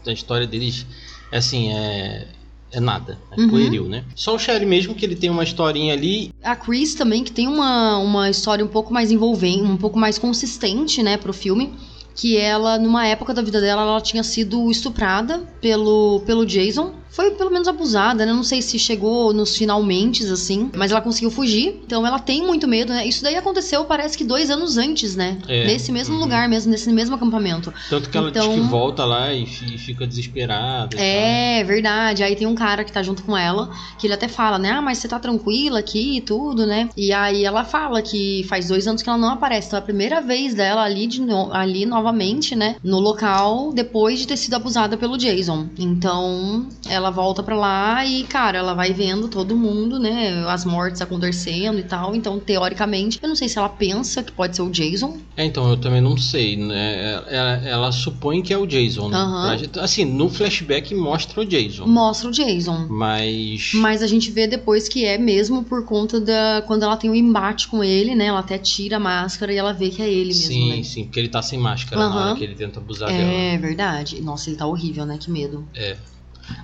A 0.07 0.13
história 0.13 0.47
deles, 0.47 0.87
é 1.33 1.39
assim, 1.39 1.73
é, 1.73 2.29
é 2.73 2.81
nada, 2.81 3.19
é 3.31 3.41
Uhum. 3.41 3.49
pueril, 3.49 3.85
né? 3.85 4.05
Só 4.15 4.35
o 4.35 4.39
Sherry 4.39 4.67
mesmo 4.67 4.95
que 4.95 5.05
ele 5.05 5.17
tem 5.17 5.31
uma 5.31 5.45
historinha 5.45 5.93
ali. 5.95 6.31
A 6.43 6.55
Chris 6.57 6.95
também, 6.95 7.23
que 7.25 7.33
tem 7.33 7.47
uma, 7.47 7.99
uma 7.99 8.29
história 8.31 8.65
um 8.65 8.69
pouco 8.69 8.93
mais 8.93 9.11
envolvente, 9.11 9.63
um 9.63 9.77
pouco 9.77 9.99
mais 9.99 10.19
consistente, 10.19 11.03
né, 11.03 11.17
pro 11.17 11.33
filme. 11.33 11.75
Que 12.15 12.39
ela, 12.39 12.79
numa 12.79 13.07
época 13.07 13.35
da 13.35 13.43
vida 13.43 13.61
dela, 13.61 13.83
ela 13.83 14.01
tinha 14.01 14.23
sido 14.23 14.71
estuprada 14.71 15.39
pelo, 15.61 16.21
pelo 16.27 16.47
Jason. 16.47 16.95
Foi 17.11 17.31
pelo 17.31 17.51
menos 17.51 17.67
abusada, 17.67 18.27
né? 18.27 18.33
Não 18.33 18.43
sei 18.43 18.61
se 18.61 18.79
chegou 18.79 19.33
nos 19.33 19.57
finalmente, 19.57 20.23
assim. 20.25 20.71
Mas 20.77 20.91
ela 20.91 21.01
conseguiu 21.01 21.31
fugir. 21.31 21.81
Então 21.87 22.07
ela 22.07 22.19
tem 22.19 22.43
muito 22.45 22.69
medo, 22.69 22.93
né? 22.93 23.07
Isso 23.07 23.23
daí 23.23 23.37
aconteceu, 23.37 23.85
parece 23.85 24.19
que 24.19 24.25
dois 24.25 24.51
anos 24.51 24.77
antes, 24.77 25.17
né? 25.17 25.39
É, 25.49 25.67
Nesse 25.67 25.91
mesmo 25.91 26.15
uhum. 26.17 26.21
lugar 26.21 26.49
mesmo, 26.49 26.71
nesse 26.71 26.93
mesmo 26.93 27.15
acampamento. 27.15 27.73
Tanto 27.89 28.11
que 28.11 28.17
ela 28.19 28.29
Então- 28.31 28.49
diz 28.49 28.57
que 28.63 28.69
volta 28.69 29.05
lá 29.05 29.33
e 29.33 29.47
fi- 29.47 29.79
fica 29.79 30.07
desesperada. 30.07 30.97
É, 30.99 31.65
verdade. 31.65 32.23
Aí 32.23 32.37
tem 32.37 32.47
um 32.47 32.55
cara 32.55 32.85
que 32.85 32.93
tá 32.93 33.03
junto 33.03 33.23
com 33.23 33.37
ela, 33.37 33.71
que 33.99 34.07
ele 34.07 34.15
até 34.15 34.29
fala, 34.29 34.59
né? 34.59 34.71
Ah, 34.73 34.83
mas 34.83 34.99
você 34.99 35.09
tá 35.09 35.19
tranquila 35.19 35.79
aqui 35.79 36.19
e 36.19 36.21
tudo, 36.21 36.67
né? 36.67 36.91
E 36.97 37.13
aí 37.13 37.45
ela 37.45 37.65
fala 37.65 38.03
que 38.03 38.45
faz 38.49 38.69
dois 38.69 38.87
anos 38.87 39.01
que 39.03 39.09
ela 39.09 39.19
não 39.19 39.31
aparece. 39.31 39.69
Então 39.69 39.79
é 39.79 39.81
a 39.83 39.85
primeira 39.85 40.21
vez 40.21 40.55
dela 40.55 40.83
ali, 40.83 41.07
de 41.07 41.21
no- 41.23 41.53
ali 41.53 41.87
novamente, 41.87 42.55
né? 42.55 42.77
No 42.85 42.99
local, 43.01 43.73
depois 43.73 44.19
de 44.19 44.27
ter 44.27 44.37
sido 44.37 44.55
abusada 44.55 44.97
pelo 44.97 45.17
Jason. 45.17 45.67
Então 45.79 46.67
ela 46.89 47.06
volta 47.11 47.43
pra 47.43 47.57
lá 47.57 48.05
e, 48.05 48.25
cara, 48.25 48.59
ela 48.59 48.75
vai 48.75 48.93
vendo 48.93 49.29
todo 49.29 49.57
mundo, 49.57 49.99
né? 49.99 50.45
As 50.49 50.65
mortes 50.65 51.01
acontecendo 51.01 51.79
e 51.79 51.83
tal. 51.85 52.15
Então, 52.15 52.39
teoricamente, 52.39 53.19
eu 53.23 53.29
não 53.29 53.37
sei 53.37 53.49
se 53.49 53.59
ela 53.59 53.69
pensa 53.69 54.23
que 54.23 54.33
pode 54.33 54.57
ser 54.57 54.63
o 54.63 54.71
Jason. 54.71 55.19
É, 55.37 55.45
então, 55.45 55.69
eu 55.69 55.77
também 55.77 56.01
não 56.01 56.17
sei. 56.17 56.57
Né? 56.57 57.23
Ela, 57.29 57.51
ela 57.67 57.93
supõe 57.93 58.43
que 58.43 58.53
é 58.53 58.59
o 58.59 58.67
Jason, 58.67 59.09
né? 59.09 59.59
Gente- 59.59 59.79
Assim, 59.79 60.05
no 60.05 60.29
flashback 60.29 60.95
mostra 60.95 61.41
o 61.41 61.45
Jason. 61.45 61.87
Mostra 61.87 62.29
o 62.29 62.33
Jason. 62.33 62.87
Mas. 62.89 63.71
Mas 63.75 64.03
a 64.03 64.07
gente 64.07 64.31
vê 64.31 64.47
depois 64.47 64.89
que 64.89 65.05
é 65.05 65.19
mesmo 65.19 65.65
por 65.65 65.85
conta 65.85 66.21
da. 66.21 66.63
Quando 66.67 66.83
ela 66.85 66.97
tem 66.97 67.11
um 67.11 67.15
embate 67.15 67.69
com 67.69 67.83
ele, 67.85 68.15
né? 68.15 68.27
Ela 68.27 68.41
até 68.41 68.59
tira 68.59 68.97
a 68.97 69.01
máscara 69.01 69.53
e 69.53 69.57
ela 69.57 69.73
vê 69.73 69.91
que 69.91 70.03
é 70.03 70.09
ele 70.09 70.29
mesmo, 70.29 70.47
sim, 70.47 70.77
né? 70.77 70.83
sim, 70.83 71.05
porque 71.05 71.21
ele 71.21 71.29
tá 71.29 71.43
sem 71.43 71.59
máscara 71.59 72.01
na 72.01 72.07
Aham. 72.07 72.25
hora 72.31 72.35
que 72.37 72.45
ele 72.45 72.55
tenta 72.55 72.81
abusar 72.81 73.09
dela. 73.09 73.31
É 73.31 73.59
verdade. 73.59 74.21
Nossa, 74.23 74.49
ele 74.51 74.57
tá 74.57 74.67
horrível, 74.67 75.05
né? 75.05 75.19
Que 75.19 75.31
medo. 75.31 75.67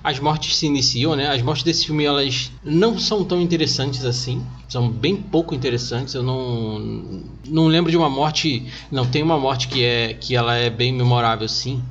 As 0.03 0.19
mortes 0.19 0.57
se 0.57 0.65
iniciam, 0.65 1.15
né? 1.15 1.29
As 1.29 1.41
mortes 1.41 1.63
desse 1.63 1.85
filme, 1.85 2.03
elas 2.03 2.51
não 2.63 2.97
são 2.97 3.23
tão 3.23 3.41
interessantes 3.41 4.05
assim. 4.05 4.43
São 4.67 4.89
bem 4.89 5.15
pouco 5.15 5.53
interessantes. 5.55 6.13
Eu 6.13 6.23
não 6.23 7.23
não 7.45 7.67
lembro 7.67 7.91
de 7.91 7.97
uma 7.97 8.09
morte, 8.09 8.65
não 8.91 9.05
tem 9.05 9.21
uma 9.21 9.39
morte 9.39 9.67
que 9.67 9.83
é 9.83 10.13
que 10.13 10.35
ela 10.35 10.55
é 10.55 10.69
bem 10.69 10.91
memorável 10.91 11.47
sim. 11.47 11.81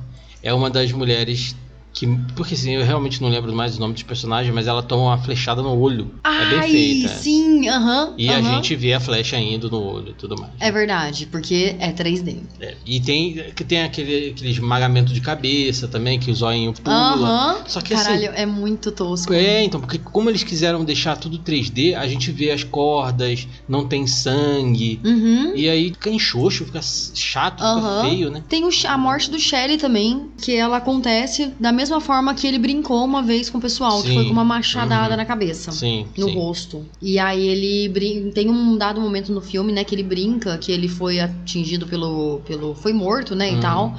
É 0.41 0.53
uma 0.53 0.69
das 0.69 0.91
mulheres 0.91 1.55
Que, 1.93 2.07
porque 2.35 2.55
assim, 2.55 2.71
eu 2.71 2.83
realmente 2.83 3.21
não 3.21 3.29
lembro 3.29 3.53
mais 3.53 3.77
o 3.77 3.79
nome 3.79 3.93
dos 3.93 4.01
personagens, 4.01 4.53
mas 4.53 4.65
ela 4.65 4.81
toma 4.81 5.03
uma 5.03 5.17
flechada 5.19 5.61
no 5.61 5.77
olho. 5.79 6.11
Ai, 6.23 6.43
é 6.43 6.49
bem 6.49 6.71
feita. 6.71 7.15
sim, 7.19 7.69
aham. 7.69 8.15
E 8.17 8.29
a 8.29 8.39
aham. 8.39 8.55
gente 8.55 8.75
vê 8.75 8.93
a 8.93 8.99
flecha 8.99 9.37
indo 9.37 9.69
no 9.69 9.79
olho 9.79 10.09
e 10.09 10.13
tudo 10.13 10.35
mais. 10.35 10.53
É 10.59 10.71
verdade, 10.71 11.27
porque 11.27 11.75
é 11.79 11.91
3D. 11.91 12.37
É, 12.59 12.75
E 12.83 12.99
tem, 12.99 13.33
que 13.55 13.63
tem 13.63 13.83
aquele, 13.83 14.31
aquele 14.31 14.49
esmagamento 14.49 15.13
de 15.13 15.21
cabeça 15.21 15.87
também, 15.87 16.19
que 16.19 16.31
o 16.31 16.35
zóio 16.35 16.73
pula. 16.73 16.93
Aham. 16.95 17.57
Só 17.67 17.79
que 17.79 17.93
Caralho, 17.93 18.31
assim. 18.31 18.41
é 18.41 18.45
muito 18.45 18.91
tosco. 18.91 19.31
É, 19.31 19.63
então, 19.63 19.79
porque 19.79 19.99
como 19.99 20.31
eles 20.31 20.43
quiseram 20.43 20.83
deixar 20.83 21.15
tudo 21.15 21.37
3D, 21.39 21.95
a 21.95 22.07
gente 22.07 22.31
vê 22.31 22.49
as 22.49 22.63
cordas, 22.63 23.47
não 23.67 23.87
tem 23.87 24.07
sangue. 24.07 24.99
Uhum. 25.05 25.55
E 25.55 25.69
aí 25.69 25.91
fica 25.91 26.09
enxoxo, 26.09 26.65
fica 26.65 26.81
chato, 26.81 27.57
fica 27.63 28.01
feio, 28.01 28.31
né? 28.31 28.43
Tem 28.49 28.63
o 28.65 28.69
a 28.87 28.97
morte 28.97 29.29
do 29.29 29.39
Shelly 29.39 29.77
também, 29.77 30.31
que 30.41 30.55
ela 30.55 30.77
acontece 30.77 31.53
da 31.59 31.71
mesma 31.71 31.82
forma 32.01 32.33
que 32.33 32.45
ele 32.47 32.57
brincou 32.57 33.03
uma 33.03 33.21
vez 33.21 33.49
com 33.49 33.57
o 33.57 33.61
pessoal, 33.61 34.01
que 34.01 34.09
Sim. 34.09 34.13
foi 34.15 34.25
com 34.25 34.31
uma 34.31 34.43
machadada 34.45 35.11
Uhum. 35.11 35.17
na 35.17 35.25
cabeça. 35.25 35.71
Sim. 35.71 36.05
No 36.17 36.27
sim. 36.27 36.35
rosto. 36.35 36.85
E 37.01 37.17
aí 37.19 37.45
ele 37.47 37.89
brin... 37.89 38.31
tem 38.31 38.49
um 38.49 38.77
dado 38.77 38.99
momento 39.01 39.31
no 39.31 39.41
filme, 39.41 39.71
né, 39.71 39.83
que 39.83 39.93
ele 39.95 40.03
brinca 40.03 40.57
que 40.57 40.71
ele 40.71 40.87
foi 40.87 41.19
atingido 41.19 41.85
pelo. 41.87 42.41
pelo. 42.45 42.73
foi 42.75 42.93
morto, 42.93 43.35
né? 43.35 43.51
E 43.51 43.55
Uhum. 43.55 43.59
tal. 43.59 43.95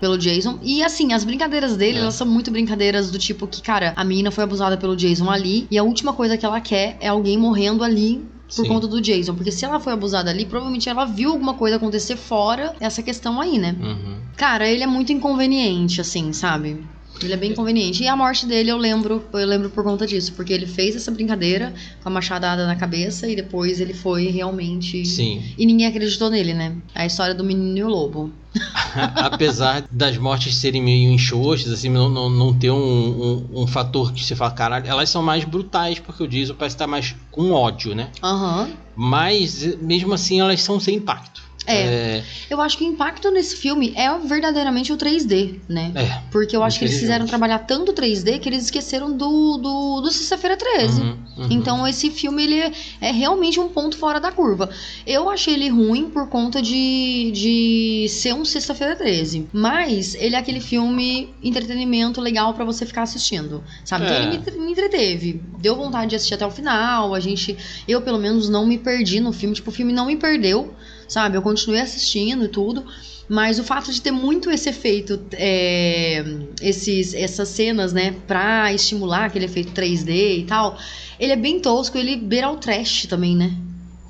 Pelo 0.00 0.16
Jason. 0.16 0.60
E 0.62 0.80
assim, 0.82 1.12
as 1.12 1.24
brincadeiras 1.24 1.76
dele, 1.76 1.98
É. 1.98 2.02
elas 2.02 2.14
são 2.14 2.24
muito 2.26 2.50
brincadeiras 2.52 3.10
do 3.10 3.18
tipo 3.18 3.48
que, 3.48 3.60
cara, 3.60 3.92
a 3.96 4.04
menina 4.04 4.30
foi 4.30 4.44
abusada 4.44 4.76
pelo 4.76 4.94
Jason 4.94 5.28
ali. 5.28 5.66
E 5.70 5.76
a 5.76 5.82
última 5.82 6.12
coisa 6.12 6.36
que 6.38 6.46
ela 6.46 6.60
quer 6.60 6.96
é 7.00 7.08
alguém 7.08 7.36
morrendo 7.36 7.82
ali 7.82 8.24
por 8.54 8.62
Sim. 8.62 8.68
conta 8.68 8.86
do 8.86 9.00
Jason. 9.00 9.34
Porque 9.34 9.50
se 9.50 9.64
ela 9.64 9.80
foi 9.80 9.92
abusada 9.92 10.30
ali, 10.30 10.46
provavelmente 10.46 10.88
ela 10.88 11.04
viu 11.04 11.30
alguma 11.32 11.54
coisa 11.54 11.76
acontecer 11.76 12.16
fora 12.16 12.74
essa 12.78 13.02
questão 13.02 13.40
aí, 13.40 13.58
né? 13.58 13.74
Uhum. 13.80 14.18
Cara, 14.36 14.68
ele 14.68 14.84
é 14.84 14.86
muito 14.86 15.12
inconveniente, 15.12 16.00
assim, 16.00 16.32
sabe? 16.32 16.76
Ele 17.22 17.32
é 17.32 17.36
bem 17.36 17.50
inconveniente. 17.52 18.02
E 18.02 18.08
a 18.08 18.16
morte 18.16 18.46
dele 18.46 18.70
eu 18.70 18.76
lembro, 18.76 19.24
eu 19.32 19.46
lembro 19.46 19.70
por 19.70 19.82
conta 19.84 20.06
disso, 20.06 20.32
porque 20.34 20.52
ele 20.52 20.66
fez 20.66 20.94
essa 20.96 21.10
brincadeira 21.10 21.72
com 22.02 22.08
a 22.08 22.12
machadada 22.12 22.66
na 22.66 22.76
cabeça 22.76 23.28
e 23.28 23.34
depois 23.34 23.80
ele 23.80 23.94
foi 23.94 24.28
realmente. 24.28 25.04
Sim. 25.04 25.42
E 25.56 25.66
ninguém 25.66 25.86
acreditou 25.86 26.30
nele, 26.30 26.54
né? 26.54 26.76
A 26.94 27.06
história 27.06 27.34
do 27.34 27.44
menino 27.44 27.76
e 27.78 27.82
o 27.82 27.88
lobo. 27.88 28.32
Apesar 29.14 29.84
das 29.90 30.16
mortes 30.16 30.56
serem 30.56 30.82
meio 30.82 31.10
enxoxas, 31.10 31.72
assim, 31.72 31.88
não, 31.88 32.08
não, 32.08 32.30
não 32.30 32.54
ter 32.54 32.70
um, 32.70 32.76
um, 32.76 33.62
um 33.62 33.66
fator 33.66 34.12
que 34.12 34.24
você 34.24 34.34
fala, 34.34 34.50
caralho, 34.50 34.86
elas 34.86 35.10
são 35.10 35.22
mais 35.22 35.44
brutais, 35.44 35.98
porque 35.98 36.22
o 36.22 36.28
Jason 36.28 36.54
parece 36.54 36.74
estar 36.74 36.86
mais 36.86 37.14
com 37.30 37.52
ódio, 37.52 37.94
né? 37.94 38.10
Aham. 38.22 38.70
Mas, 38.96 39.76
mesmo 39.80 40.12
assim, 40.14 40.40
elas 40.40 40.60
são 40.60 40.80
sem 40.80 40.96
impacto. 40.96 41.47
É. 41.72 42.22
Eu 42.50 42.60
acho 42.60 42.78
que 42.78 42.84
o 42.84 42.86
impacto 42.86 43.30
nesse 43.30 43.56
filme 43.56 43.92
é 43.96 44.08
verdadeiramente 44.18 44.92
o 44.92 44.96
3D, 44.96 45.56
né? 45.68 45.92
É. 45.94 46.02
é. 46.02 46.22
Porque 46.30 46.56
eu 46.56 46.62
acho 46.64 46.78
que 46.78 46.84
eles 46.84 46.98
fizeram 46.98 47.26
trabalhar 47.26 47.58
tanto 47.60 47.92
3D 47.92 48.38
que 48.40 48.48
eles 48.48 48.64
esqueceram 48.64 49.10
do, 49.16 49.58
do, 49.58 50.00
do 50.00 50.10
Sexta-feira 50.10 50.56
13. 50.56 51.00
Uhum, 51.00 51.16
uhum. 51.38 51.46
Então 51.50 51.86
esse 51.86 52.10
filme 52.10 52.42
ele 52.44 52.60
é- 52.60 52.72
é 53.00 53.10
realmente 53.12 53.58
um 53.60 53.68
ponto 53.68 53.96
fora 53.96 54.18
da 54.20 54.30
curva. 54.32 54.70
Eu 55.06 55.28
achei 55.30 55.54
ele 55.54 55.68
ruim 55.68 56.08
por 56.10 56.28
conta 56.28 56.60
de, 56.62 57.30
de 57.32 58.06
ser 58.08 58.34
um 58.34 58.44
Sexta-feira 58.44 58.96
13. 58.96 59.48
Mas 59.52 60.14
ele 60.14 60.34
é 60.34 60.38
aquele 60.38 60.60
filme 60.60 61.28
entretenimento 61.42 62.20
legal 62.20 62.54
pra 62.54 62.64
você 62.64 62.86
ficar 62.86 63.02
assistindo. 63.02 63.62
Sabe? 63.84 64.04
Então 64.04 64.16
É. 64.16 64.22
ele 64.34 64.38
me, 64.58 64.66
me 64.66 64.72
entreteve. 64.72 65.40
Deu 65.58 65.76
vontade 65.76 66.10
de 66.10 66.16
assistir 66.16 66.34
até 66.34 66.46
o 66.46 66.50
final. 66.50 67.14
A 67.14 67.20
gente. 67.20 67.56
Eu, 67.86 68.00
pelo 68.00 68.18
menos, 68.18 68.48
não 68.48 68.66
me 68.66 68.78
perdi 68.78 69.20
no 69.20 69.32
filme. 69.32 69.54
Tipo, 69.54 69.70
o 69.70 69.72
filme 69.72 69.92
não 69.92 70.06
me 70.06 70.16
perdeu. 70.16 70.72
Sabe? 71.08 71.36
Eu 71.36 71.42
continuei 71.42 71.80
assistindo 71.80 72.44
e 72.44 72.48
tudo. 72.48 72.84
Mas 73.28 73.58
o 73.58 73.64
fato 73.64 73.92
de 73.92 74.00
ter 74.00 74.10
muito 74.10 74.50
esse 74.50 74.70
efeito, 74.70 75.20
é, 75.32 76.24
esses, 76.62 77.12
essas 77.12 77.48
cenas, 77.48 77.92
né, 77.92 78.14
pra 78.26 78.72
estimular 78.72 79.26
aquele 79.26 79.44
efeito 79.44 79.72
3D 79.72 80.38
e 80.38 80.44
tal, 80.44 80.78
ele 81.20 81.32
é 81.32 81.36
bem 81.36 81.60
tosco, 81.60 81.98
ele 81.98 82.16
beira 82.16 82.50
o 82.50 82.56
trash 82.56 83.06
também, 83.06 83.36
né? 83.36 83.54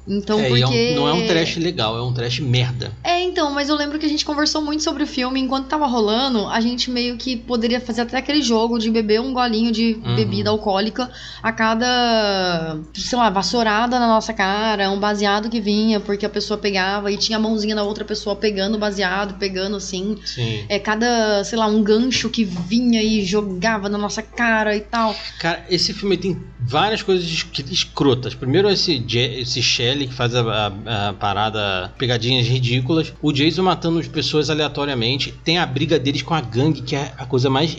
Então, 0.09 0.41
É, 0.41 0.49
porque. 0.49 0.62
é 0.62 0.67
um- 0.67 0.95
não 0.97 1.09
é 1.09 1.12
um 1.12 1.27
trash 1.27 1.57
legal, 1.57 1.97
é 1.99 2.03
um 2.03 2.12
trash 2.12 2.41
merda. 2.41 2.93
É, 3.05 3.21
então, 3.23 3.53
mas 3.53 3.69
eu 3.69 3.77
lembro 3.77 3.99
que 3.99 4.07
a 4.07 4.09
gente 4.09 4.25
conversou 4.25 4.62
muito 4.62 4.83
sobre 4.83 5.03
o 5.03 5.07
filme. 5.07 5.38
Enquanto 5.41 5.67
tava 5.67 5.87
rolando, 5.87 6.47
a 6.49 6.61
gente 6.61 6.91
meio 6.91 7.17
que 7.17 7.37
poderia 7.37 7.81
fazer 7.81 8.00
até 8.03 8.17
aquele 8.17 8.43
jogo 8.43 8.79
de 8.79 8.91
beber 8.91 9.21
um 9.21 9.33
golinho 9.33 9.71
de 9.71 9.99
Uhum. 10.05 10.17
bebida 10.17 10.50
alcoólica 10.50 11.11
a 11.43 11.53
cada, 11.53 12.79
sei 12.95 13.19
lá, 13.19 13.31
vassourada 13.31 13.99
na 13.99 14.07
nossa 14.07 14.33
cara, 14.33 14.91
um 14.91 14.99
baseado 14.99 15.49
que 15.50 15.61
vinha, 15.61 16.00
porque 16.00 16.25
a 16.27 16.29
pessoa 16.31 16.59
pegava 16.59 17.11
e 17.12 17.17
tinha 17.17 17.37
a 17.38 17.41
mãozinha 17.41 17.75
da 17.75 17.83
outra 17.83 18.05
pessoa 18.05 18.35
pegando 18.37 18.77
o 18.77 18.79
baseado, 18.79 19.35
pegando 19.38 19.77
assim. 19.77 20.17
Sim. 20.25 20.65
É 20.69 20.79
cada, 20.79 21.43
sei 21.45 21.59
lá, 21.59 21.67
um 21.67 21.83
gancho 21.83 22.29
que 22.31 22.45
vinha 22.45 23.03
e 23.03 23.25
jogava 23.25 23.88
na 23.88 23.99
nossa 23.99 24.23
cara 24.23 24.77
e 24.77 24.81
tal. 24.81 25.15
Cara, 25.38 25.65
esse 25.69 25.93
filme 25.93 26.17
tem 26.17 26.38
várias 26.61 27.03
coisas 27.03 27.25
es- 27.27 27.47
escrotas. 27.71 28.35
Primeiro, 28.35 28.69
esse, 28.71 29.05
esse 29.15 29.62
Shelley 29.62 29.98
que 30.07 30.14
faz 30.14 30.35
a, 30.35 30.40
a- 30.87 31.09
a 31.09 31.12
parada, 31.12 31.93
pegadinhas 31.99 32.47
ridículas. 32.47 33.12
O 33.21 33.33
Jason 33.33 33.62
matando 33.62 33.99
as 33.99 34.09
pessoas 34.09 34.49
aleatoriamente. 34.50 35.33
Tem 35.45 35.59
a 35.59 35.67
briga 35.67 35.99
deles 35.99 36.23
com 36.23 36.35
a 36.35 36.40
gangue, 36.40 36.83
que 36.83 36.95
é 36.97 37.12
a 37.19 37.26
coisa 37.26 37.50
mais 37.50 37.76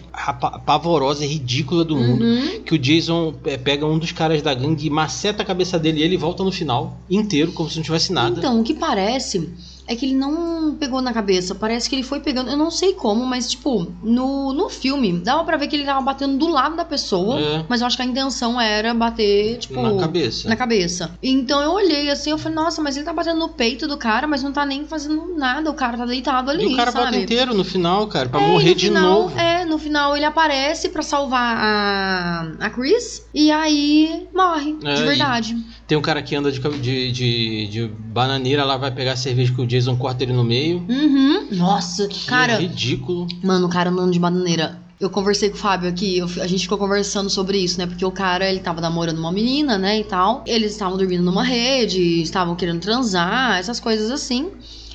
pavorosa 0.66 1.24
e 1.26 1.28
ridícula 1.28 1.84
do 1.86 1.96
mundo. 1.96 2.24
Uhum. 2.24 2.62
Que 2.64 2.76
o 2.76 2.80
Jason 2.80 3.34
é, 3.46 3.58
pega 3.58 3.86
um 3.86 3.98
dos 3.98 4.12
caras 4.12 4.42
da 4.42 4.54
gangue 4.54 4.90
maceta 4.90 5.44
a 5.44 5.46
cabeça 5.46 5.78
dele 5.80 6.00
e 6.02 6.04
ele 6.04 6.18
volta 6.18 6.44
no 6.44 6.52
final 6.52 6.98
inteiro, 7.10 7.52
como 7.52 7.70
se 7.70 7.78
não 7.78 7.84
tivesse 7.84 8.12
nada. 8.12 8.38
Então, 8.40 8.60
o 8.60 8.64
que 8.64 8.74
parece 8.74 9.50
é 9.90 9.96
que 9.96 10.06
ele 10.06 10.14
não 10.16 10.76
pegou 10.76 11.02
na 11.02 11.12
cabeça. 11.12 11.56
Parece 11.56 11.90
que 11.90 11.96
ele 11.96 12.04
foi 12.04 12.20
pegando. 12.20 12.50
Eu 12.52 12.56
não 12.58 12.70
sei 12.70 12.94
como, 12.94 13.26
mas, 13.26 13.50
tipo, 13.50 13.92
no, 14.04 14.54
no 14.54 14.70
filme, 14.70 15.14
dava 15.14 15.44
pra 15.44 15.58
ver 15.58 15.68
que 15.68 15.76
ele 15.76 15.84
tava 15.84 16.00
batendo 16.02 16.38
do 16.38 16.48
lado 16.48 16.76
da 16.76 16.86
pessoa. 16.86 17.40
É. 17.40 17.66
Mas 17.68 17.82
eu 17.82 17.88
acho 17.88 17.98
que 17.98 18.04
a 18.04 18.06
intenção 18.06 18.62
era 18.62 18.94
bater, 18.94 19.58
tipo. 19.58 19.82
na 19.82 20.00
cabeça. 20.00 20.48
na 20.48 20.56
cabeça. 20.56 21.12
Então 21.24 21.62
eu 21.62 21.72
olhei 21.72 22.10
assim, 22.12 22.30
eu 22.30 22.38
falei, 22.38 22.56
nossa, 22.56 22.82
mas 22.82 22.96
ele 22.96 23.06
tá 23.06 23.12
batendo 23.14 23.40
no 23.40 23.50
peito 23.50 23.88
do 23.88 23.98
cara, 23.98 24.28
mas 24.28 24.44
não 24.44 24.52
tá 24.54 24.66
nem 24.66 24.86
fazendo 24.86 25.36
nada. 25.36 25.70
O 25.70 25.74
cara 25.74 25.98
tá 25.98 26.06
deitado 26.06 26.52
ali, 26.52 26.66
e 26.66 26.74
o 26.74 26.76
cara 26.78 26.92
sabe? 26.92 27.06
bota 27.06 27.18
inteiro 27.18 27.54
no 27.56 27.64
final, 27.64 28.06
cara, 28.08 28.30
pra 28.30 28.42
É, 28.42 28.48
morrer 28.48 28.70
no 28.70 28.76
de 28.76 28.86
final- 28.88 29.22
novo. 29.24 29.40
É, 29.40 29.66
no 29.66 29.80
final 29.80 30.16
ele 30.16 30.26
aparece 30.26 30.90
pra 30.90 31.02
salvar 31.02 31.58
a, 31.58 32.52
a 32.60 32.70
Chris 32.70 33.26
e 33.34 33.52
aí 33.52 34.28
morre, 34.34 34.78
É, 34.84 34.94
de 34.94 35.04
verdade. 35.04 35.58
Tem 35.88 35.98
um 35.98 36.02
cara 36.02 36.22
que 36.22 36.36
anda 36.36 36.52
de, 36.52 36.60
de, 36.80 37.12
de, 37.12 37.68
de 37.68 37.88
bananeira 37.88 38.64
lá, 38.64 38.78
vai 38.78 38.92
pegar 38.92 39.14
a 39.14 39.16
cerveja 39.16 39.52
que 39.54 39.60
o 39.62 39.66
Jason 39.80 39.96
corta 39.96 40.24
ele 40.24 40.34
no 40.34 40.44
meio. 40.44 40.86
Uhum. 40.90 41.48
Nossa, 41.52 42.08
Que 42.08 42.26
cara, 42.26 42.58
ridículo. 42.58 43.28
Mano, 43.44 43.68
o 43.68 43.70
cara 43.70 43.90
andando 43.90 44.12
de 44.12 44.20
bananeira. 44.20 44.80
Eu 45.00 45.10
conversei 45.10 45.50
com 45.50 45.56
o 45.56 45.60
Fábio 45.60 45.88
aqui, 45.90 46.18
eu- 46.18 46.26
a 46.42 46.48
gente 46.48 46.64
ficou 46.64 46.78
conversando 46.78 47.30
sobre 47.30 47.58
isso, 47.58 47.80
né? 47.80 47.88
Porque 47.88 48.04
o 48.06 48.12
cara, 48.12 48.50
ele 48.50 48.60
tava 48.60 48.82
namorando 48.82 49.18
uma 49.18 49.32
menina, 49.32 49.78
né, 49.78 50.00
e 50.00 50.04
tal. 50.04 50.44
Eles 50.46 50.74
estavam 50.74 50.98
dormindo 50.98 51.24
numa 51.24 51.44
rede, 51.44 52.22
estavam 52.22 52.54
querendo 52.56 52.82
transar, 52.82 53.58
essas 53.58 53.80
coisas 53.80 54.12
assim. 54.12 54.52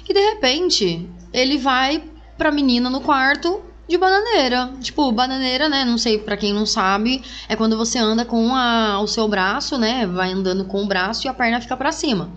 E 0.07 0.13
de 0.13 0.21
repente, 0.21 1.09
ele 1.33 1.57
vai 1.57 2.03
pra 2.37 2.51
menina 2.53 2.91
no 2.91 3.01
quarto 3.01 3.63
de 3.89 3.97
bananeira. 3.97 4.71
Tipo, 4.83 5.11
bananeira, 5.11 5.71
né? 5.71 5.87
Não 5.87 5.97
sei, 5.97 6.19
pra 6.19 6.37
quem 6.37 6.53
não 6.53 6.67
sabe, 6.67 7.23
é 7.49 7.57
quando 7.57 7.75
você 7.77 7.99
anda 7.99 8.27
com 8.27 8.55
a- 8.55 9.01
o 9.01 9.07
seu 9.07 9.27
braço, 9.27 9.79
né? 9.79 10.07
Vai 10.07 10.33
andando 10.33 10.67
com 10.67 10.83
o 10.83 10.87
braço 10.87 11.27
e 11.27 11.29
a 11.29 11.35
perna 11.35 11.61
fica 11.63 11.77
pra 11.79 11.93
cima. 11.93 12.29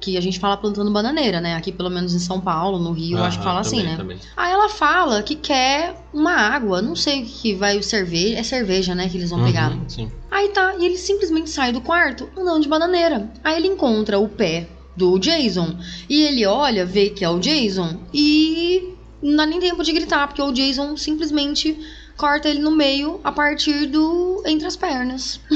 Que 0.00 0.16
a 0.16 0.20
gente 0.20 0.38
fala 0.38 0.56
plantando 0.56 0.90
bananeira, 0.90 1.40
né? 1.40 1.54
Aqui, 1.54 1.72
pelo 1.72 1.90
menos 1.90 2.14
em 2.14 2.18
São 2.18 2.40
Paulo, 2.40 2.78
no 2.78 2.92
Rio, 2.92 3.18
eu 3.18 3.24
acho 3.24 3.38
que 3.38 3.44
fala 3.44 3.60
assim, 3.60 3.78
também, 3.78 3.90
né? 3.92 3.96
também. 3.96 4.18
Aí 4.36 4.52
ela 4.52 4.68
fala 4.68 5.22
que 5.22 5.34
quer 5.34 5.96
uma 6.12 6.32
água, 6.32 6.82
não 6.82 6.94
sei 6.94 7.22
o 7.22 7.26
que 7.26 7.54
vai 7.54 7.82
servir, 7.82 8.34
é 8.34 8.42
cerveja, 8.42 8.94
né, 8.94 9.08
que 9.08 9.16
eles 9.16 9.30
vão 9.30 9.42
pegar. 9.42 9.72
Uhum, 9.72 9.88
sim. 9.88 10.10
Aí 10.30 10.48
tá, 10.50 10.74
e 10.78 10.84
ele 10.84 10.98
simplesmente 10.98 11.48
sai 11.50 11.72
do 11.72 11.80
quarto 11.80 12.28
andando 12.36 12.60
de 12.60 12.68
bananeira. 12.68 13.30
Aí 13.42 13.56
ele 13.56 13.68
encontra 13.68 14.18
o 14.18 14.28
pé 14.28 14.68
do 14.94 15.18
Jason 15.18 15.76
e 16.08 16.22
ele 16.22 16.46
olha, 16.46 16.84
vê 16.84 17.10
que 17.10 17.24
é 17.24 17.28
o 17.28 17.38
Jason 17.38 18.00
e 18.12 18.94
não 19.22 19.36
dá 19.36 19.46
nem 19.46 19.60
tempo 19.60 19.82
de 19.82 19.92
gritar, 19.92 20.26
porque 20.26 20.42
o 20.42 20.52
Jason 20.52 20.96
simplesmente 20.96 21.78
corta 22.16 22.48
ele 22.48 22.60
no 22.60 22.70
meio 22.70 23.20
a 23.22 23.30
partir 23.30 23.86
do 23.86 24.42
entre 24.46 24.66
as 24.66 24.76
pernas. 24.76 25.40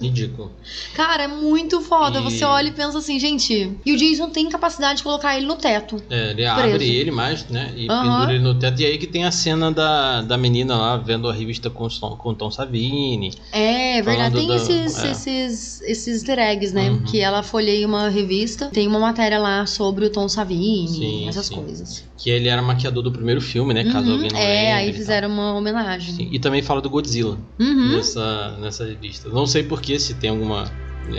Ridículo. 0.00 0.52
Cara, 0.94 1.22
é 1.24 1.28
muito 1.28 1.80
foda. 1.80 2.18
E- 2.20 2.22
Você 2.22 2.44
olha 2.44 2.68
e 2.68 2.72
pensa 2.72 2.98
assim, 2.98 3.18
gente, 3.18 3.78
e 3.84 3.92
o 3.92 3.96
Jason 3.96 4.28
tem 4.30 4.48
capacidade 4.48 4.98
de 4.98 5.02
colocar 5.02 5.36
ele 5.36 5.46
no 5.46 5.56
teto. 5.56 5.96
É, 6.10 6.26
ele 6.30 6.34
Preso. 6.44 6.50
abre 6.50 6.84
ele 6.96 7.10
mais, 7.10 7.48
né? 7.48 7.72
E 7.76 7.86
pendura 7.88 8.34
ele 8.34 8.42
no 8.42 8.54
teto. 8.58 8.80
E 8.82 8.86
aí 8.86 8.98
que 8.98 9.06
tem 9.06 9.24
a 9.24 9.30
cena 9.30 9.70
da, 9.72 10.22
da 10.22 10.36
menina 10.36 10.76
lá 10.76 10.96
vendo 10.96 11.28
a 11.28 11.32
revista 11.32 11.70
com, 11.70 11.88
com 11.88 12.34
Tom 12.34 12.50
Savini. 12.50 13.32
É, 13.52 14.02
verdade. 14.02 14.16
Falando 14.16 14.34
Tem 14.34 14.46
do- 14.46 14.54
esses, 14.54 14.98
é. 15.04 15.10
esses, 15.10 15.80
esses 15.82 16.06
easter 16.16 16.38
eggs, 16.38 16.74
né? 16.74 16.90
Uhum. 16.90 17.02
Que 17.04 17.20
ela 17.20 17.42
folheia 17.42 17.86
uma 17.86 18.08
revista, 18.08 18.66
tem 18.66 18.86
uma 18.86 18.98
matéria 18.98 19.38
lá 19.38 19.64
sobre 19.66 20.04
o 20.06 20.10
Tom 20.10 20.28
Savini, 20.28 20.88
Sim, 20.88 21.28
essas 21.28 21.46
sim. 21.46 21.54
coisas. 21.54 22.04
Que 22.18 22.30
ele 22.30 22.48
era 22.48 22.60
maquiador 22.62 23.02
do 23.02 23.12
primeiro 23.12 23.40
filme, 23.40 23.72
né? 23.74 23.84
Caso 23.84 24.06
Uhum, 24.08 24.12
alguém 24.14 24.30
não 24.32 24.38
é, 24.40 24.72
aí 24.72 24.92
fizeram 24.92 25.28
uma 25.28 25.54
homenagem. 25.54 26.14
Sim, 26.14 26.28
E 26.32 26.38
também 26.38 26.62
fala 26.62 26.80
do 26.80 26.88
Godzilla 26.90 27.38
Uhum. 27.58 27.92
nessa, 27.96 28.56
nessa 28.58 28.84
revista. 28.84 29.28
Não 29.28 29.46
sei 29.46 29.62
porquê, 29.62 29.85
se 29.98 30.14
tem 30.14 30.30
alguma, 30.30 30.64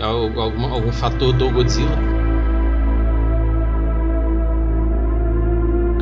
al- 0.01 0.39
alguma, 0.41 0.69
algum 0.69 0.91
fator 0.91 1.31
do 1.33 1.49
Godzilla. 1.51 1.97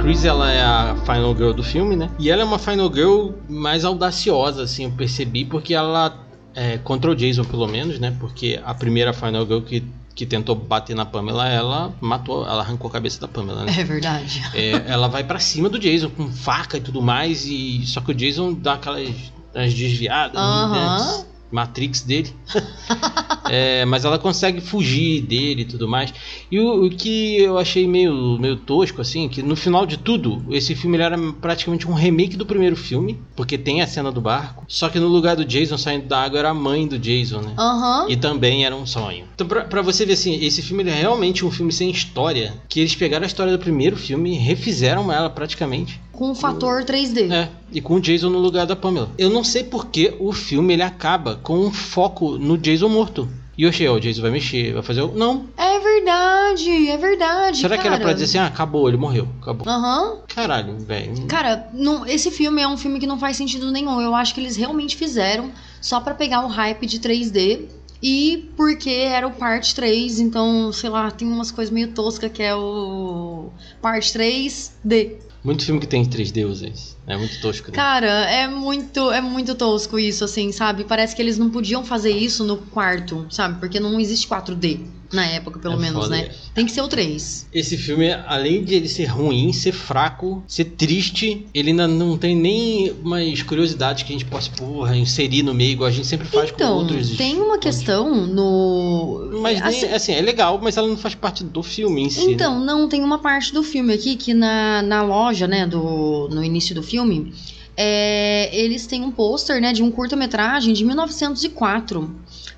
Chris, 0.02 0.24
ela 0.24 0.52
é 0.52 0.62
a 0.64 0.96
final 1.06 1.36
girl 1.36 1.52
do 1.52 1.64
filme, 1.64 1.96
né? 1.96 2.10
E 2.20 2.30
ela 2.30 2.42
é 2.42 2.46
uma 2.46 2.60
final 2.60 2.94
girl 2.94 3.30
mais 3.50 3.84
audaciosa, 3.84 4.64
assim, 4.64 4.84
eu 4.86 4.92
percebi, 4.92 5.46
porque 5.46 5.74
ela 5.74 6.16
é, 6.54 6.78
contra 6.78 7.10
o 7.10 7.16
Jason, 7.16 7.44
pelo 7.44 7.68
menos, 7.68 7.98
né? 8.00 8.16
Porque 8.20 8.60
a 8.64 8.74
primeira 8.74 9.14
final 9.14 9.46
girl 9.46 9.62
que 9.62 9.84
que 10.16 10.26
tentou 10.26 10.56
bater 10.56 10.96
na 10.96 11.06
Pamela, 11.06 11.46
ela 11.50 11.94
matou, 12.00 12.46
ela 12.48 12.62
arrancou 12.62 12.88
a 12.90 12.94
cabeça 12.94 13.20
da 13.20 13.28
Pamela, 13.28 13.66
né? 13.66 13.76
É 13.78 13.84
verdade. 13.84 14.42
É, 14.54 14.72
ela 14.88 15.10
vai 15.10 15.26
para 15.26 15.40
cima 15.40 15.68
do 15.68 15.78
Jason 15.78 16.10
com 16.10 16.30
faca 16.32 16.78
e 16.78 16.80
tudo 16.80 17.02
mais, 17.02 17.46
e 17.46 17.84
só 17.86 18.00
que 18.00 18.12
o 18.12 18.16
Jason 18.16 18.54
dá 18.54 18.76
aquelas, 18.76 19.10
aquelas 19.50 19.74
desviadas, 19.74 20.40
Aham. 20.40 21.18
né? 21.20 21.26
Matrix 21.52 22.02
dele. 22.02 22.34
É, 23.48 23.86
mas 23.86 24.04
ela 24.04 24.18
consegue 24.18 24.60
fugir 24.60 25.22
dele 25.22 25.62
e 25.62 25.66
tudo 25.66 25.88
mais. 25.88 26.12
E 26.52 26.60
o, 26.60 26.86
o 26.86 26.90
que 26.90 27.38
eu 27.38 27.58
achei 27.58 27.88
meio, 27.88 28.40
meio 28.40 28.56
tosco, 28.56 29.02
assim, 29.02 29.30
que 29.30 29.44
no 29.44 29.56
final 29.56 29.86
de 29.86 29.98
tudo, 29.98 30.44
esse 30.50 30.74
filme 30.74 30.98
era 30.98 31.16
praticamente 31.34 31.88
um 31.88 31.94
remake 31.94 32.36
do 32.36 32.46
primeiro 32.46 32.76
filme, 32.76 33.22
porque 33.36 33.56
tem 33.58 33.82
a 33.82 33.88
cena 33.88 34.12
do 34.12 34.20
barco. 34.20 34.66
Só 34.68 34.90
que 34.90 35.00
no 35.00 35.08
lugar 35.08 35.36
do 35.36 35.46
Jason 35.46 35.78
saindo 35.78 36.08
da 36.08 36.24
água 36.24 36.40
era 36.40 36.50
a 36.50 36.54
mãe 36.56 36.88
do 36.88 36.98
Jason, 36.98 37.42
né? 37.42 37.54
Aham. 37.58 38.08
E 38.10 38.18
também 38.18 38.66
era 38.66 38.76
um 38.76 38.86
sonho. 38.86 39.28
Então, 39.36 39.48
pra, 39.48 39.62
pra 39.66 39.82
você 39.82 40.06
ver 40.06 40.14
assim, 40.14 40.44
esse 40.44 40.64
filme 40.64 40.84
é 40.90 40.94
realmente 40.94 41.46
um 41.46 41.52
filme 41.52 41.72
sem 41.72 41.90
história. 41.90 42.54
Que 42.68 42.80
eles 42.80 42.96
pegaram 42.96 43.26
a 43.26 43.28
história 43.28 43.52
do 43.52 43.60
primeiro 43.60 43.96
filme 43.96 44.34
e 44.34 44.40
refizeram 44.40 45.12
ela 45.12 45.30
praticamente. 45.30 46.02
Com 46.16 46.32
o 46.32 46.36
fator 46.36 46.84
3D. 46.84 47.32
É, 47.32 47.50
e 47.72 47.82
com 47.82 47.96
o 47.96 48.00
Jason 48.02 48.30
no 48.30 48.40
lugar 48.40 48.66
da 48.66 48.76
Pamela. 48.76 49.10
Eu 49.18 49.30
não 49.30 49.44
sei 49.44 49.64
porque 49.64 50.16
o 50.20 50.32
filme 50.32 50.74
ele 50.74 50.82
acaba 50.84 51.36
com 51.36 51.58
um 51.60 51.72
foco 51.72 52.38
no 52.38 52.58
Jason 52.58 52.88
morto. 52.90 53.28
E 53.58 53.64
eu 53.64 53.70
achei, 53.70 53.88
ó, 53.88 53.94
o 53.96 54.00
Jason 54.00 54.22
vai 54.22 54.32
mexer, 54.32 54.74
vai 54.74 54.84
fazer. 54.84 55.02
o- 55.02 55.14
Não. 55.16 55.46
É 55.58 55.80
verdade, 55.80 56.90
é 56.90 56.98
verdade. 56.98 57.58
Será 57.60 57.78
que 57.78 57.88
era 57.88 57.98
pra 58.00 58.12
dizer 58.14 58.26
assim, 58.26 58.38
ah, 58.38 58.48
acabou, 58.48 58.88
ele 58.90 58.98
morreu, 58.98 59.28
acabou. 59.42 59.68
Aham. 59.68 60.18
Caralho, 60.28 60.78
velho. 60.80 61.26
Cara, 61.28 61.70
não, 61.74 62.06
esse 62.06 62.32
filme 62.32 62.62
é 62.62 62.68
um 62.68 62.76
filme 62.78 63.00
que 63.00 63.08
não 63.08 63.18
faz 63.18 63.38
sentido 63.38 63.72
nenhum. 63.72 64.02
Eu 64.02 64.14
acho 64.14 64.34
que 64.34 64.42
eles 64.42 64.56
realmente 64.58 64.98
fizeram 64.98 65.52
só 65.82 66.00
pra 66.02 66.14
pegar 66.14 66.46
o 66.46 66.48
hype 66.50 66.86
de 66.86 67.00
3D. 67.00 67.62
E 68.04 68.50
porque 68.58 68.90
era 68.90 69.26
o 69.26 69.32
parte 69.32 69.74
3, 69.74 70.20
então, 70.20 70.72
sei 70.72 70.90
lá, 70.90 71.10
tem 71.10 71.28
umas 71.28 71.50
coisas 71.50 71.74
meio 71.74 71.88
toscas 71.94 72.30
que 72.32 72.44
é 72.44 72.54
o 72.54 73.50
parte 73.82 74.12
3D. 74.14 75.14
Muito 75.46 75.64
filme 75.64 75.80
que 75.80 75.86
tem 75.86 76.04
3D, 76.04 76.44
vocês. 76.44 76.98
É 77.06 77.16
muito 77.16 77.40
tosco, 77.40 77.70
né? 77.70 77.76
Cara, 77.76 78.08
é 78.08 78.48
muito, 78.48 79.12
é 79.12 79.22
muito 79.22 79.54
tosco 79.54 80.00
isso, 80.00 80.24
assim, 80.26 80.52
sabe? 80.52 80.84
Parece 80.86 81.16
que 81.16 81.22
eles 81.22 81.38
não 81.38 81.52
podiam 81.52 81.86
fazer 81.86 82.10
isso 82.10 82.44
no 82.44 82.58
quarto, 82.58 83.28
sabe? 83.30 83.60
Porque 83.60 83.80
não 83.80 84.00
existe 84.00 84.28
4D 84.28 84.80
na 85.14 85.26
época, 85.26 85.60
pelo 85.60 85.76
É 85.76 85.78
menos, 85.78 86.04
foda, 86.04 86.16
né? 86.18 86.30
Tem 86.54 86.66
que 86.66 86.72
ser 86.72 86.82
o 86.82 86.88
3. 86.88 87.48
Esse 87.54 87.78
filme, 87.78 88.12
além 88.28 88.64
de 88.64 88.76
ele 88.76 88.88
ser 88.90 89.06
ruim, 89.06 89.52
ser 89.54 89.72
fraco, 89.72 90.44
ser 90.48 90.66
triste, 90.66 91.46
ele 91.54 91.70
ainda 91.72 91.88
não 91.88 92.18
tem 92.18 92.36
nem 92.36 92.92
umas 93.04 93.42
curiosidades 93.44 94.04
que 94.04 94.10
a 94.14 94.18
gente 94.18 94.26
possa, 94.26 94.50
porra, 94.52 94.96
inserir 94.98 95.44
no 95.44 95.54
meio, 95.54 95.72
igual 95.72 95.88
a 95.88 95.92
gente 95.92 96.08
sempre 96.08 96.28
faz 96.28 96.50
com 96.52 96.56
Então, 96.58 96.78
outros. 96.78 97.12
tem 97.18 97.36
uma 97.40 97.58
questão 97.58 98.26
no. 98.28 99.40
Mas 99.42 99.60
nem- 99.60 99.70
assim, 99.70 99.86
assim, 99.94 100.12
é 100.14 100.22
legal, 100.22 100.60
mas 100.62 100.78
ela 100.78 100.88
não 100.88 100.98
faz 100.98 101.16
parte 101.16 101.44
do 101.44 101.62
filme 101.64 102.04
em 102.04 102.10
si. 102.10 102.26
né? 102.28 102.32
Então, 102.34 102.60
não, 102.64 102.88
tem 102.90 103.04
uma 103.04 103.20
parte 103.20 103.54
do 103.54 103.64
filme 103.64 103.94
aqui 103.94 104.16
que 104.16 104.34
na, 104.34 104.82
na 104.82 105.02
loja, 105.04 105.48
né, 105.48 105.66
do, 105.68 106.28
no 106.32 106.44
início 106.44 106.74
do 106.74 106.82
filme, 106.84 107.34
é, 107.78 108.50
eles 108.56 108.88
têm 108.88 109.04
um 109.04 109.12
pôster, 109.12 109.62
né, 109.62 109.74
de 109.74 109.84
um 109.84 109.92
curta-metragem 109.92 110.74
de 110.74 110.84
1904, 110.86 112.10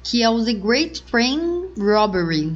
que 0.03 0.23
é 0.23 0.29
o 0.29 0.43
The 0.43 0.53
Great 0.53 1.03
Train 1.03 1.69
Robbery. 1.77 2.55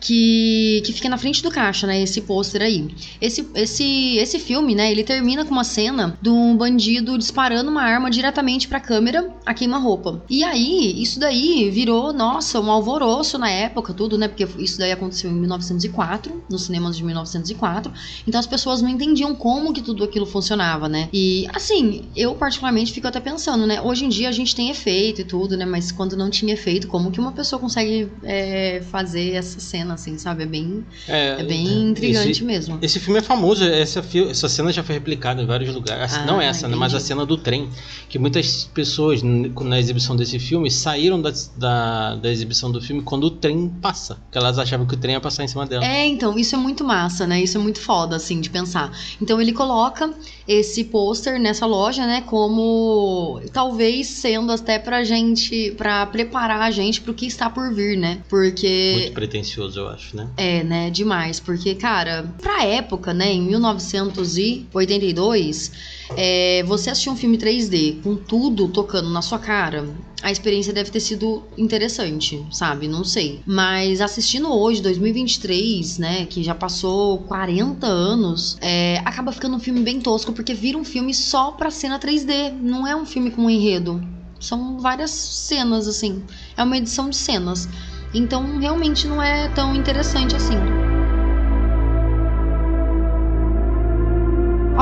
Que, 0.00 0.82
que 0.84 0.92
fica 0.92 1.08
na 1.08 1.18
frente 1.18 1.42
do 1.42 1.50
caixa, 1.50 1.86
né? 1.86 2.02
Esse 2.02 2.22
pôster 2.22 2.62
aí. 2.62 2.88
Esse, 3.20 3.46
esse, 3.54 4.16
esse 4.16 4.38
filme, 4.38 4.74
né? 4.74 4.90
Ele 4.90 5.04
termina 5.04 5.44
com 5.44 5.52
uma 5.52 5.64
cena 5.64 6.18
de 6.20 6.30
um 6.30 6.56
bandido 6.56 7.18
disparando 7.18 7.70
uma 7.70 7.82
arma 7.82 8.10
diretamente 8.10 8.66
pra 8.66 8.80
câmera 8.80 9.30
a 9.44 9.52
queima-roupa. 9.52 10.22
E 10.28 10.42
aí, 10.42 11.02
isso 11.02 11.20
daí 11.20 11.70
virou, 11.70 12.12
nossa, 12.12 12.60
um 12.60 12.70
alvoroço 12.70 13.38
na 13.38 13.50
época, 13.50 13.92
tudo, 13.92 14.16
né? 14.16 14.28
Porque 14.28 14.46
isso 14.58 14.78
daí 14.78 14.92
aconteceu 14.92 15.30
em 15.30 15.34
1904, 15.34 16.42
nos 16.48 16.62
cinemas 16.62 16.96
de 16.96 17.04
1904. 17.04 17.92
Então 18.26 18.38
as 18.38 18.46
pessoas 18.46 18.80
não 18.80 18.88
entendiam 18.88 19.34
como 19.34 19.72
que 19.72 19.82
tudo 19.82 20.04
aquilo 20.04 20.26
funcionava, 20.26 20.88
né? 20.88 21.08
E 21.12 21.46
assim, 21.52 22.04
eu 22.16 22.34
particularmente 22.34 22.92
fico 22.92 23.06
até 23.06 23.20
pensando, 23.20 23.66
né? 23.66 23.80
Hoje 23.80 24.04
em 24.04 24.08
dia 24.08 24.28
a 24.28 24.32
gente 24.32 24.54
tem 24.54 24.70
efeito 24.70 25.20
e 25.20 25.24
tudo, 25.24 25.56
né? 25.56 25.64
Mas 25.64 25.92
quando 25.92 26.16
não 26.16 26.30
tinha 26.30 26.54
efeito, 26.54 26.88
como 26.88 27.10
que 27.10 27.20
uma 27.20 27.32
pessoa 27.32 27.60
consegue 27.60 28.08
é, 28.22 28.82
fazer 28.90 29.34
essa 29.34 29.60
cena, 29.60 29.89
assim, 29.92 30.18
sabe? 30.18 30.42
É 30.42 30.46
bem, 30.46 30.84
é 31.08 31.42
bem 31.42 31.88
intrigante 31.90 32.30
Esse, 32.30 32.44
mesmo. 32.44 32.78
esse 32.80 33.00
filme 33.00 33.18
é 33.18 33.22
famoso, 33.22 33.64
essa, 33.64 34.04
essa 34.28 34.48
cena 34.48 34.72
já 34.72 34.82
foi 34.82 34.94
replicada 34.94 35.42
em 35.42 35.46
vários 35.46 35.74
lugares. 35.74 36.14
Ah, 36.14 36.24
não 36.24 36.40
essa, 36.40 36.68
né? 36.68 36.76
Mas 36.76 36.94
a 36.94 37.00
cena 37.00 37.24
do 37.26 37.36
trem. 37.36 37.68
Que 38.08 38.18
muitas 38.18 38.64
pessoas, 38.64 39.22
na 39.22 39.78
exibição 39.78 40.16
desse 40.16 40.38
filme, 40.38 40.70
saíram 40.70 41.20
da, 41.20 41.32
da, 41.56 42.16
da 42.16 42.30
exibição 42.30 42.70
do 42.70 42.80
filme 42.80 43.02
quando 43.02 43.24
o 43.24 43.30
trem 43.30 43.68
passa. 43.80 44.16
Porque 44.16 44.38
elas 44.38 44.58
achavam 44.58 44.86
que 44.86 44.94
o 44.94 44.96
trem 44.96 45.14
ia 45.14 45.20
passar 45.20 45.44
em 45.44 45.48
cima 45.48 45.66
dela. 45.66 45.84
É, 45.84 46.06
então, 46.06 46.38
isso 46.38 46.54
é 46.54 46.58
muito 46.58 46.84
massa, 46.84 47.26
né? 47.26 47.40
Isso 47.42 47.56
é 47.56 47.60
muito 47.60 47.80
foda, 47.80 48.16
assim, 48.16 48.40
de 48.40 48.50
pensar. 48.50 48.90
Então 49.20 49.40
ele 49.40 49.52
coloca 49.52 50.12
esse 50.50 50.82
pôster 50.82 51.38
nessa 51.38 51.64
loja, 51.64 52.04
né? 52.04 52.22
Como 52.22 53.40
talvez 53.52 54.08
sendo 54.08 54.50
até 54.50 54.80
pra 54.80 55.04
gente, 55.04 55.70
pra 55.76 56.04
preparar 56.06 56.62
a 56.62 56.72
gente 56.72 57.00
pro 57.00 57.14
que 57.14 57.26
está 57.26 57.48
por 57.48 57.72
vir, 57.72 57.96
né? 57.96 58.20
Porque. 58.28 58.94
Muito 58.96 59.12
pretencioso, 59.12 59.78
eu 59.78 59.86
acho, 59.88 60.16
né? 60.16 60.28
É, 60.36 60.64
né? 60.64 60.90
Demais. 60.90 61.38
Porque, 61.38 61.76
cara, 61.76 62.28
pra 62.42 62.64
época, 62.64 63.14
né? 63.14 63.32
Em 63.32 63.42
1982, 63.42 65.70
é, 66.16 66.62
você 66.64 66.90
assistir 66.90 67.10
um 67.10 67.16
filme 67.16 67.38
3D 67.38 68.02
com 68.02 68.16
tudo 68.16 68.68
tocando 68.68 69.08
na 69.10 69.22
sua 69.22 69.38
cara, 69.38 69.88
a 70.22 70.30
experiência 70.30 70.72
deve 70.72 70.90
ter 70.90 71.00
sido 71.00 71.42
interessante, 71.56 72.44
sabe? 72.50 72.86
Não 72.86 73.04
sei. 73.04 73.40
Mas 73.46 74.00
assistindo 74.00 74.52
hoje, 74.52 74.82
2023, 74.82 75.98
né? 75.98 76.26
Que 76.26 76.42
já 76.42 76.54
passou 76.54 77.18
40 77.18 77.86
anos, 77.86 78.58
é, 78.60 79.00
acaba 79.04 79.32
ficando 79.32 79.56
um 79.56 79.60
filme 79.60 79.80
bem 79.80 80.00
tosco, 80.00 80.32
porque 80.32 80.52
vira 80.52 80.76
um 80.76 80.84
filme 80.84 81.14
só 81.14 81.52
pra 81.52 81.70
cena 81.70 81.98
3D. 81.98 82.52
Não 82.60 82.86
é 82.86 82.94
um 82.94 83.06
filme 83.06 83.30
com 83.30 83.48
enredo. 83.48 84.02
São 84.38 84.78
várias 84.78 85.10
cenas, 85.10 85.86
assim. 85.86 86.22
É 86.56 86.62
uma 86.62 86.76
edição 86.76 87.08
de 87.08 87.16
cenas. 87.16 87.68
Então, 88.12 88.58
realmente 88.58 89.06
não 89.06 89.22
é 89.22 89.48
tão 89.48 89.74
interessante 89.74 90.34
assim. 90.34 90.56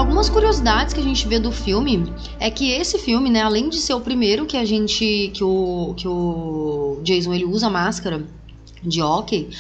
Algumas 0.09 0.31
curiosidades 0.31 0.95
que 0.95 1.01
a 1.01 1.03
gente 1.03 1.29
vê 1.29 1.39
do 1.39 1.53
filme 1.53 2.11
é 2.41 2.51
que 2.51 2.71
esse 2.71 2.99
filme, 2.99 3.29
né, 3.29 3.43
além 3.43 3.69
de 3.69 3.77
ser 3.77 3.93
o 3.93 4.01
primeiro 4.01 4.47
que 4.47 4.57
a 4.57 4.65
gente 4.65 5.31
que 5.35 5.45
o 5.45 5.93
que 5.95 6.09
o 6.09 6.99
Jason 7.03 7.35
ele 7.35 7.45
usa 7.45 7.69
máscara 7.69 8.25
de 8.83 9.03
hockey, 9.03 9.51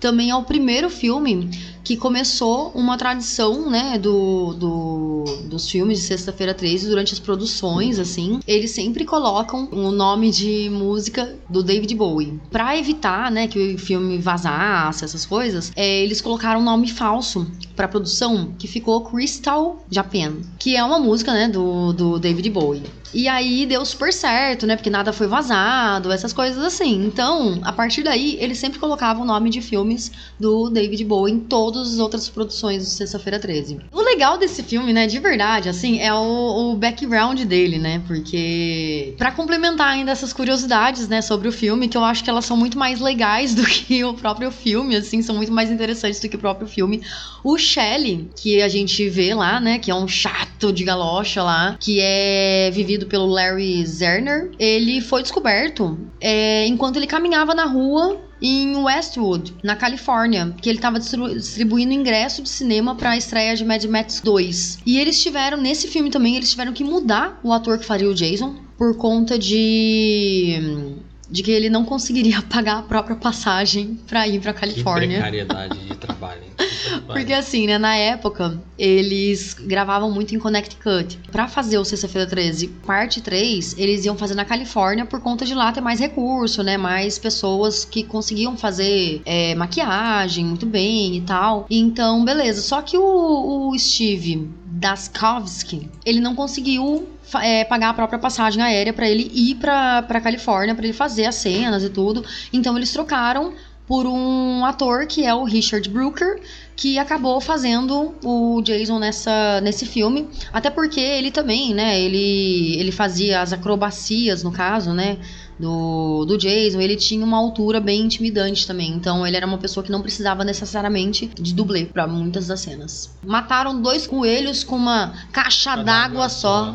também 0.00 0.30
é 0.30 0.34
o 0.34 0.44
primeiro 0.44 0.88
filme 0.88 1.50
que 1.88 1.96
começou 1.96 2.70
uma 2.74 2.98
tradição, 2.98 3.70
né, 3.70 3.98
do, 3.98 4.52
do- 4.52 5.24
dos 5.44 5.70
filmes 5.70 5.98
de 6.00 6.04
Sexta-feira 6.04 6.52
13 6.52 6.86
durante 6.86 7.14
as 7.14 7.18
produções, 7.18 7.98
assim. 7.98 8.40
Eles 8.46 8.72
sempre 8.72 9.06
colocam 9.06 9.66
o 9.72 9.90
nome 9.90 10.30
de 10.30 10.68
música 10.68 11.34
do 11.48 11.62
David 11.62 11.94
Bowie. 11.94 12.38
Pra 12.50 12.76
evitar, 12.76 13.30
né, 13.30 13.48
que 13.48 13.74
o 13.74 13.78
filme 13.78 14.18
vazasse, 14.18 15.02
essas 15.02 15.24
coisas, 15.24 15.72
é, 15.74 16.02
eles 16.02 16.20
colocaram 16.20 16.60
um 16.60 16.64
nome 16.64 16.88
falso 16.90 17.50
pra 17.74 17.88
produção, 17.88 18.52
que 18.58 18.68
ficou 18.68 19.00
Crystal 19.00 19.82
Japan, 19.90 20.34
que 20.58 20.76
é 20.76 20.84
uma 20.84 20.98
música, 20.98 21.32
né, 21.32 21.48
do, 21.48 21.94
do 21.94 22.18
David 22.18 22.50
Bowie. 22.50 22.82
E 23.14 23.26
aí 23.26 23.64
deu 23.64 23.82
super 23.86 24.12
certo, 24.12 24.66
né? 24.66 24.76
Porque 24.76 24.90
nada 24.90 25.14
foi 25.14 25.26
vazado, 25.26 26.12
essas 26.12 26.30
coisas 26.30 26.62
assim. 26.62 27.06
Então, 27.06 27.58
a 27.62 27.72
partir 27.72 28.02
daí, 28.02 28.36
eles 28.38 28.58
sempre 28.58 28.78
colocavam 28.78 29.22
o 29.22 29.26
nome 29.26 29.48
de 29.48 29.62
filmes 29.62 30.12
do 30.38 30.68
David 30.68 31.02
Bowie 31.06 31.32
em 31.32 31.38
todas 31.78 31.94
as 31.94 31.98
outras 32.00 32.28
produções 32.28 32.82
do 32.82 32.88
Sexta-feira 32.88 33.38
13. 33.38 33.78
O 33.92 34.02
legal 34.02 34.36
desse 34.36 34.62
filme, 34.62 34.92
né, 34.92 35.06
de 35.06 35.18
verdade, 35.18 35.68
assim, 35.68 36.00
é 36.00 36.12
o, 36.12 36.72
o 36.72 36.76
background 36.76 37.40
dele, 37.42 37.78
né? 37.78 38.02
Porque. 38.06 39.14
Pra 39.16 39.30
complementar 39.30 39.88
ainda 39.88 40.10
essas 40.10 40.32
curiosidades, 40.32 41.08
né, 41.08 41.22
sobre 41.22 41.48
o 41.48 41.52
filme, 41.52 41.88
que 41.88 41.96
eu 41.96 42.04
acho 42.04 42.24
que 42.24 42.30
elas 42.30 42.44
são 42.44 42.56
muito 42.56 42.78
mais 42.78 43.00
legais 43.00 43.54
do 43.56 43.64
que 43.64 44.04
o 44.04 44.14
próprio 44.14 44.50
filme, 44.50 44.96
assim, 44.96 45.22
são 45.22 45.36
muito 45.36 45.52
mais 45.52 45.70
interessantes 45.70 46.20
do 46.20 46.28
que 46.28 46.36
o 46.36 46.38
próprio 46.38 46.66
filme. 46.66 47.02
O 47.44 47.56
Shelley, 47.56 48.28
que 48.36 48.60
a 48.60 48.68
gente 48.68 49.08
vê 49.08 49.34
lá, 49.34 49.60
né, 49.60 49.78
que 49.78 49.90
é 49.90 49.94
um 49.94 50.08
chato 50.08 50.72
de 50.72 50.82
galocha 50.82 51.42
lá, 51.42 51.76
que 51.78 52.00
é 52.00 52.70
vivido 52.72 53.06
pelo 53.06 53.26
Larry 53.26 53.86
Zerner, 53.86 54.50
ele 54.58 55.00
foi 55.00 55.22
descoberto 55.22 55.98
é, 56.20 56.66
enquanto 56.66 56.96
ele 56.96 57.06
caminhava 57.06 57.54
na 57.54 57.64
rua 57.64 58.27
em 58.40 58.76
Westwood, 58.76 59.54
na 59.62 59.76
Califórnia, 59.76 60.54
que 60.60 60.68
ele 60.68 60.78
estava 60.78 60.98
distribuindo 60.98 61.92
ingresso 61.92 62.42
de 62.42 62.48
cinema 62.48 62.94
para 62.94 63.10
a 63.10 63.16
estreia 63.16 63.56
de 63.56 63.64
Mad 63.64 63.84
Max 63.84 64.20
2. 64.20 64.78
E 64.86 64.98
eles 64.98 65.20
tiveram, 65.22 65.58
nesse 65.58 65.88
filme 65.88 66.10
também, 66.10 66.36
eles 66.36 66.50
tiveram 66.50 66.72
que 66.72 66.84
mudar 66.84 67.38
o 67.42 67.52
ator 67.52 67.78
que 67.78 67.84
faria 67.84 68.08
o 68.08 68.14
Jason 68.14 68.54
por 68.76 68.96
conta 68.96 69.38
de 69.38 70.94
de 71.30 71.42
que 71.42 71.50
ele 71.50 71.68
não 71.68 71.84
conseguiria 71.84 72.40
pagar 72.48 72.78
a 72.78 72.82
própria 72.82 73.16
passagem 73.16 73.98
pra 74.06 74.26
ir 74.26 74.40
pra 74.40 74.52
Que 74.52 74.60
Califórnia. 74.60 75.18
precariedade 75.18 75.78
de 75.78 75.94
trabalho. 75.96 76.42
que 76.56 76.68
Porque 77.06 77.32
assim, 77.32 77.66
né, 77.66 77.78
na 77.78 77.94
época, 77.96 78.60
eles 78.78 79.54
gravavam 79.54 80.10
muito 80.10 80.34
em 80.34 80.38
Connecticut. 80.38 81.18
Pra 81.30 81.46
fazer 81.48 81.78
o 81.78 81.84
Sexta-feira 81.84 82.26
13, 82.28 82.68
parte 82.86 83.20
3, 83.20 83.76
eles 83.78 84.04
iam 84.04 84.16
fazer 84.16 84.34
na 84.34 84.44
Califórnia 84.44 85.04
por 85.06 85.20
conta 85.20 85.44
de 85.44 85.54
lá 85.54 85.70
ter 85.72 85.80
mais 85.80 86.00
recurso, 86.00 86.62
né? 86.62 86.76
Mais 86.76 87.18
pessoas 87.18 87.84
que 87.84 88.02
conseguiam 88.04 88.56
fazer 88.56 89.20
é, 89.24 89.54
maquiagem 89.54 90.44
muito 90.44 90.66
bem 90.66 91.16
e 91.16 91.20
tal. 91.22 91.66
Então, 91.70 92.24
beleza. 92.24 92.60
Só 92.62 92.82
que 92.82 92.96
o, 92.96 93.70
o 93.70 93.78
Steve 93.78 94.48
Daskovsky, 94.78 95.90
ele 96.06 96.20
não 96.20 96.34
conseguiu 96.34 97.08
é, 97.42 97.64
pagar 97.64 97.90
a 97.90 97.94
própria 97.94 98.18
passagem 98.18 98.62
aérea 98.62 98.92
pra 98.92 99.08
ele 99.08 99.30
ir 99.34 99.56
pra 99.56 100.20
Califórnia, 100.22 100.74
pra 100.74 100.84
ele 100.84 100.92
fazer 100.92 101.26
as 101.26 101.34
cenas 101.34 101.82
e 101.82 101.90
tudo. 101.90 102.24
Então, 102.52 102.76
eles 102.76 102.92
trocaram 102.92 103.54
por 103.88 104.06
um 104.06 104.64
ator 104.64 105.06
que 105.06 105.24
é 105.24 105.34
o 105.34 105.44
Richard 105.44 105.88
Brooker, 105.88 106.40
que 106.76 106.98
acabou 106.98 107.40
fazendo 107.40 108.14
o 108.22 108.60
Jason 108.62 108.98
nessa, 108.98 109.60
nesse 109.62 109.84
filme. 109.86 110.28
Até 110.52 110.70
porque 110.70 111.00
ele 111.00 111.30
também, 111.30 111.74
né? 111.74 111.98
Ele, 111.98 112.78
ele 112.78 112.92
fazia 112.92 113.40
as 113.40 113.52
acrobacias, 113.52 114.44
no 114.44 114.52
caso, 114.52 114.92
né? 114.92 115.18
Do, 115.58 116.24
do 116.24 116.38
Jason, 116.38 116.80
ele 116.80 116.94
tinha 116.96 117.24
uma 117.24 117.36
altura 117.36 117.80
bem 117.80 118.02
intimidante 118.02 118.66
também. 118.66 118.92
Então 118.92 119.26
ele 119.26 119.36
era 119.36 119.46
uma 119.46 119.58
pessoa 119.58 119.82
que 119.82 119.90
não 119.90 120.00
precisava 120.00 120.44
necessariamente 120.44 121.26
de 121.26 121.52
dublê 121.52 121.86
pra 121.86 122.06
muitas 122.06 122.46
das 122.46 122.60
cenas. 122.60 123.10
Mataram 123.24 123.80
dois 123.80 124.06
coelhos 124.06 124.62
com 124.62 124.76
uma 124.76 125.12
caixa 125.32 125.76
d'água 125.76 126.28
só. 126.28 126.74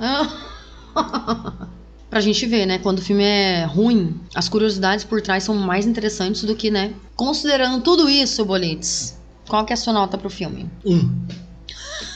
Pra 2.09 2.21
gente 2.21 2.45
ver, 2.45 2.67
né? 2.67 2.77
Quando 2.77 2.99
o 2.99 3.01
filme 3.01 3.23
é 3.23 3.65
ruim, 3.65 4.21
as 4.35 4.47
curiosidades 4.47 5.03
por 5.03 5.19
trás 5.19 5.45
são 5.45 5.55
mais 5.55 5.87
interessantes 5.87 6.43
do 6.43 6.55
que, 6.55 6.69
né? 6.69 6.93
Considerando 7.15 7.81
tudo 7.81 8.07
isso, 8.07 8.45
Bolites, 8.45 9.17
qual 9.47 9.65
que 9.65 9.73
é 9.73 9.75
a 9.75 9.77
sua 9.77 9.93
nota 9.93 10.15
pro 10.15 10.29
filme? 10.29 10.69
Um. 10.85 11.09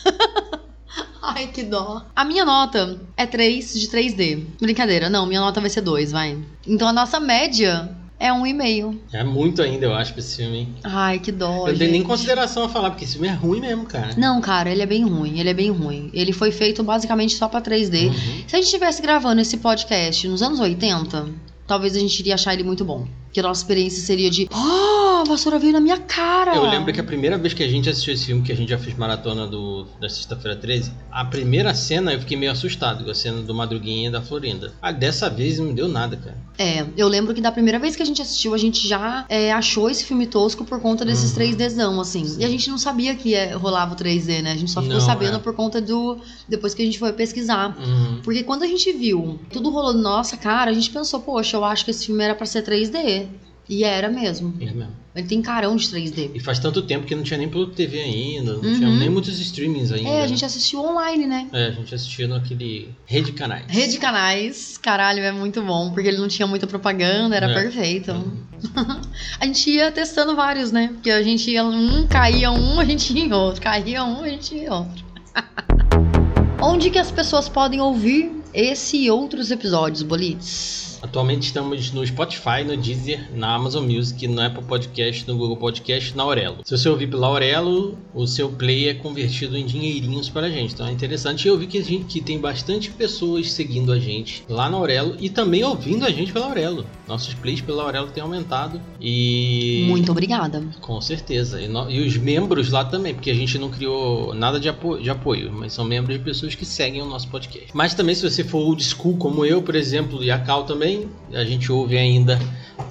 Ai, 1.22 1.48
que 1.48 1.64
dó. 1.64 2.06
A 2.16 2.24
minha 2.24 2.46
nota 2.46 3.00
é 3.16 3.26
3 3.26 3.80
de 3.80 3.88
3D. 3.88 4.44
Brincadeira, 4.60 5.10
não, 5.10 5.26
minha 5.26 5.42
nota 5.42 5.60
vai 5.60 5.70
ser 5.70 5.82
2, 5.82 6.12
vai. 6.12 6.38
Então 6.66 6.88
a 6.88 6.94
nossa 6.94 7.20
média 7.20 7.96
é 8.20 8.32
1,5. 8.32 8.98
É 9.14 9.24
muito 9.24 9.62
ainda, 9.62 9.86
eu 9.86 9.94
acho, 9.94 10.12
pra 10.12 10.20
esse 10.20 10.38
filme, 10.38 10.58
hein? 10.58 10.76
Ai, 10.84 11.20
que 11.20 11.32
dó. 11.32 11.68
Eu 11.68 11.74
não 11.74 11.78
tenho 11.78 11.92
nem 11.92 12.04
consideração 12.04 12.64
a 12.64 12.70
falar, 12.70 12.90
porque 12.90 13.06
esse 13.06 13.14
filme 13.14 13.28
é 13.28 13.34
ruim 13.34 13.62
mesmo, 13.62 13.86
cara. 13.86 14.16
Não, 14.18 14.42
cara, 14.42 14.72
ele 14.72 14.82
é 14.82 14.86
bem 14.86 15.04
ruim, 15.04 15.40
ele 15.40 15.50
é 15.50 15.54
bem 15.54 15.70
ruim. 15.70 16.10
Ele 16.14 16.34
foi 16.34 16.52
feito 16.52 16.84
basicamente 16.84 17.36
só 17.36 17.48
pra 17.48 17.62
3D. 17.62 18.08
Uhum. 18.08 18.14
Se 18.48 18.56
a 18.56 18.58
gente 18.58 18.66
estivesse 18.66 19.02
gravando 19.02 19.42
esse 19.42 19.58
podcast 19.58 20.28
nos 20.28 20.42
anos 20.42 20.60
80, 20.60 21.28
talvez 21.68 21.96
a 21.96 22.00
gente 22.00 22.20
iria 22.20 22.34
achar 22.34 22.54
ele 22.54 22.64
muito 22.64 22.84
bom. 22.84 23.08
Que 23.32 23.40
a 23.40 23.44
nossa 23.44 23.62
experiência 23.62 24.02
seria 24.02 24.32
de, 24.32 24.50
oh, 24.52 24.56
a 25.22 25.24
vassoura 25.24 25.60
veio 25.60 25.74
na 25.74 25.80
minha 25.80 25.98
cara. 25.98 26.56
Eu 26.56 26.64
lembro 26.64 26.92
que 26.94 27.00
a 27.00 27.04
primeira 27.04 27.38
vez 27.38 27.54
que 27.54 27.64
a 27.64 27.68
gente 27.68 27.90
assistiu 27.90 28.14
esse 28.14 28.26
filme, 28.26 28.42
que 28.42 28.52
a 28.52 28.56
gente 28.56 28.70
já 28.70 28.78
fez 28.78 28.96
maratona 28.98 29.48
do, 29.48 29.86
da 30.00 30.10
Sexta-feira 30.10 30.56
13, 30.58 30.92
a 31.12 31.26
primeira 31.26 31.74
cena 31.74 32.14
eu 32.14 32.20
fiquei 32.20 32.38
meio 32.38 32.52
assustado, 32.52 33.04
com 33.04 33.12
a 33.12 33.16
cena 33.16 33.42
do 33.42 33.54
Madruguinha 33.54 34.10
e 34.10 34.12
da 34.12 34.22
Florinda. 34.22 34.74
Ah, 34.82 34.92
dessa 34.92 35.30
vez 35.30 35.60
não 35.60 35.74
deu 35.74 35.88
nada, 35.88 36.18
cara. 36.18 36.38
É, 36.58 36.86
eu 36.98 37.08
lembro 37.08 37.34
que 37.34 37.42
da 37.42 37.52
primeira 37.52 37.78
vez 37.80 37.96
que 37.96 38.02
a 38.02 38.06
gente 38.06 38.22
assistiu, 38.22 38.54
a 38.54 38.58
gente 38.58 38.88
já 38.88 39.26
é, 39.30 39.52
achou 39.52 39.90
esse 39.90 40.04
filme 40.06 40.26
tosco 40.28 40.66
por 40.66 40.80
conta 40.80 41.06
desses 41.06 41.32
Uhum. 41.32 41.38
3Dzão, 41.44 42.00
assim. 42.02 42.26
Sim. 42.26 42.42
E 42.42 42.46
a 42.46 42.50
gente 42.50 42.70
não 42.70 42.78
sabia 42.78 43.14
que 43.16 43.34
é, 43.36 43.54
rolava 43.54 43.94
o 43.94 43.98
3D, 43.98 44.42
né? 44.42 44.52
A 44.54 44.56
gente 44.56 44.72
só 44.72 44.82
ficou 44.82 44.98
Não, 44.98 45.06
sabendo 45.06 45.38
é. 45.38 45.40
por 45.40 45.54
conta 45.56 45.80
do. 45.80 46.18
Depois 46.48 46.74
que 46.74 46.82
a 46.82 46.86
gente 46.86 46.98
foi 46.98 47.14
pesquisar. 47.14 47.78
Uhum. 47.78 48.22
Porque 48.24 48.44
quando 48.44 48.64
a 48.64 48.68
gente 48.68 48.92
viu 48.92 49.40
tudo 49.52 49.70
rolou 49.70 49.94
na 49.94 50.02
nossa 50.02 50.36
cara, 50.38 50.72
a 50.72 50.74
gente 50.74 50.90
pensou, 50.90 51.20
poxa, 51.20 51.58
eu 51.58 51.64
acho 51.66 51.86
que 51.86 51.92
esse 51.92 52.06
filme 52.08 52.24
era 52.24 52.34
pra 52.36 52.46
ser 52.46 52.64
3D. 52.64 53.28
E 53.70 53.84
era 53.84 54.10
mesmo. 54.10 54.54
É 54.62 54.66
mesmo. 54.66 54.92
Ele 55.16 55.28
tem 55.28 55.42
carão 55.42 55.76
de 55.76 55.88
3D. 55.88 56.30
E 56.36 56.40
faz 56.40 56.60
tanto 56.60 56.82
tempo 56.84 57.06
que 57.08 57.16
não 57.16 57.24
tinha 57.24 57.38
nem 57.40 57.50
pelo 57.50 57.68
TV 57.68 58.00
ainda, 58.02 58.54
não 58.54 58.62
Uhum. 58.62 58.76
tinha 58.76 58.90
nem 58.90 59.10
muitos 59.10 59.40
streamings 59.40 59.92
ainda. 59.92 60.08
É, 60.10 60.22
a 60.22 60.28
gente 60.28 60.46
assistiu 60.46 60.80
online, 60.80 61.26
né? 61.26 61.48
É, 61.52 61.68
a 61.68 61.72
gente 61.72 61.94
assistia 61.94 62.28
naquele 62.28 62.90
rede 63.06 63.32
canais. 63.32 63.66
Rede 63.68 63.98
canais, 63.98 64.78
caralho, 64.78 65.22
é 65.22 65.32
muito 65.32 65.62
bom, 65.64 65.90
porque 65.92 66.08
ele 66.08 66.18
não 66.20 66.28
tinha 66.28 66.48
muita 66.48 66.68
propaganda, 66.68 67.36
era 67.36 67.50
É. 67.50 67.54
perfeito. 67.54 68.14
A 69.40 69.46
gente 69.46 69.70
ia 69.72 69.92
testando 69.92 70.36
vários, 70.36 70.72
né? 70.72 70.90
Porque 70.94 71.10
a 71.12 71.22
gente 71.22 71.50
ia 71.52 71.64
um, 71.64 72.08
caía 72.08 72.52
um, 72.52 72.80
a 72.80 72.86
gente 72.86 73.12
ia 73.14 73.26
em 73.26 73.34
outro, 73.34 73.62
caía 73.62 74.04
um, 74.04 74.24
a 74.24 74.30
gente 74.30 74.56
ia 74.56 74.64
em 74.66 74.70
outro. 74.70 75.06
Onde 76.62 76.90
que 76.90 76.98
as 77.00 77.12
pessoas 77.12 77.48
podem 77.48 77.80
ouvir 77.82 78.32
esse 78.54 78.98
e 78.98 79.12
outros 79.12 79.52
episódios, 79.52 80.02
Bolites? 80.04 80.87
Atualmente 81.02 81.44
estamos 81.44 81.92
no 81.92 82.06
Spotify, 82.06 82.64
no 82.66 82.76
Deezer, 82.76 83.30
na 83.36 83.54
Amazon 83.54 83.86
Music, 83.86 84.28
no 84.28 84.42
Apple 84.42 84.64
Podcast, 84.64 85.28
no 85.28 85.38
Google 85.38 85.58
Podcast, 85.58 86.16
na 86.16 86.24
Aurelo. 86.24 86.58
Se 86.64 86.78
você 86.78 86.90
ouvir 86.90 87.08
pela 87.08 87.28
Aurelo, 87.28 87.98
o 88.14 88.26
seu 88.26 88.50
play 88.50 88.90
é 88.90 88.94
convertido 88.94 89.58
em 89.58 89.66
dinheirinhos 89.66 90.30
para 90.30 90.48
a 90.48 90.50
gente. 90.50 90.74
Então 90.74 90.88
é 90.88 90.92
interessante. 90.92 91.48
Eu 91.48 91.58
vi 91.58 91.68
que, 91.68 91.78
a 91.78 91.84
gente, 91.84 92.06
que 92.06 92.22
tem 92.22 92.40
bastante 92.40 92.90
pessoas 92.90 93.52
seguindo 93.52 93.92
a 93.92 94.00
gente 94.00 94.44
lá 94.50 94.70
na 94.70 94.78
Aurelo 94.78 95.16
e 95.20 95.30
também 95.30 95.64
ouvindo 95.64 96.06
a 96.06 96.10
gente 96.10 96.34
pela 96.34 96.48
Aurelo. 96.48 96.86
Nossos 97.08 97.34
plays 97.34 97.62
pela 97.62 97.84
Aurelo 97.84 98.08
têm 98.08 98.22
aumentado 98.22 98.82
e... 99.00 99.86
Muito 99.88 100.12
obrigada. 100.12 100.62
Com 100.82 101.00
certeza. 101.00 101.62
E, 101.62 101.68
no- 101.68 101.90
e 101.90 102.06
os 102.06 102.18
membros 102.18 102.70
lá 102.70 102.84
também, 102.84 103.14
porque 103.14 103.32
a 103.32 103.34
gente 103.34 103.58
não 103.58 103.70
criou 103.70 104.34
nada 104.34 104.60
de, 104.60 104.68
apo- 104.68 105.00
de 105.00 105.10
apoio, 105.10 105.52
mas 105.54 105.72
são 105.74 105.86
membros 105.86 106.18
de 106.18 106.24
pessoas 106.24 106.54
que 106.54 106.66
seguem 106.66 107.02
o 107.02 107.06
nosso 107.06 107.30
podcast. 107.30 107.70
Mas 107.74 107.94
também, 107.94 108.14
se 108.14 108.30
você 108.30 108.44
for 108.44 108.58
old 108.60 108.84
school, 108.84 109.16
como 109.18 109.46
eu, 109.46 109.62
por 109.62 109.76
exemplo, 109.76 110.22
e 110.24 110.30
a 110.30 110.38
Cal 110.38 110.66
também, 110.66 111.08
a 111.34 111.44
gente 111.46 111.72
ouve 111.72 111.98
ainda 111.98 112.38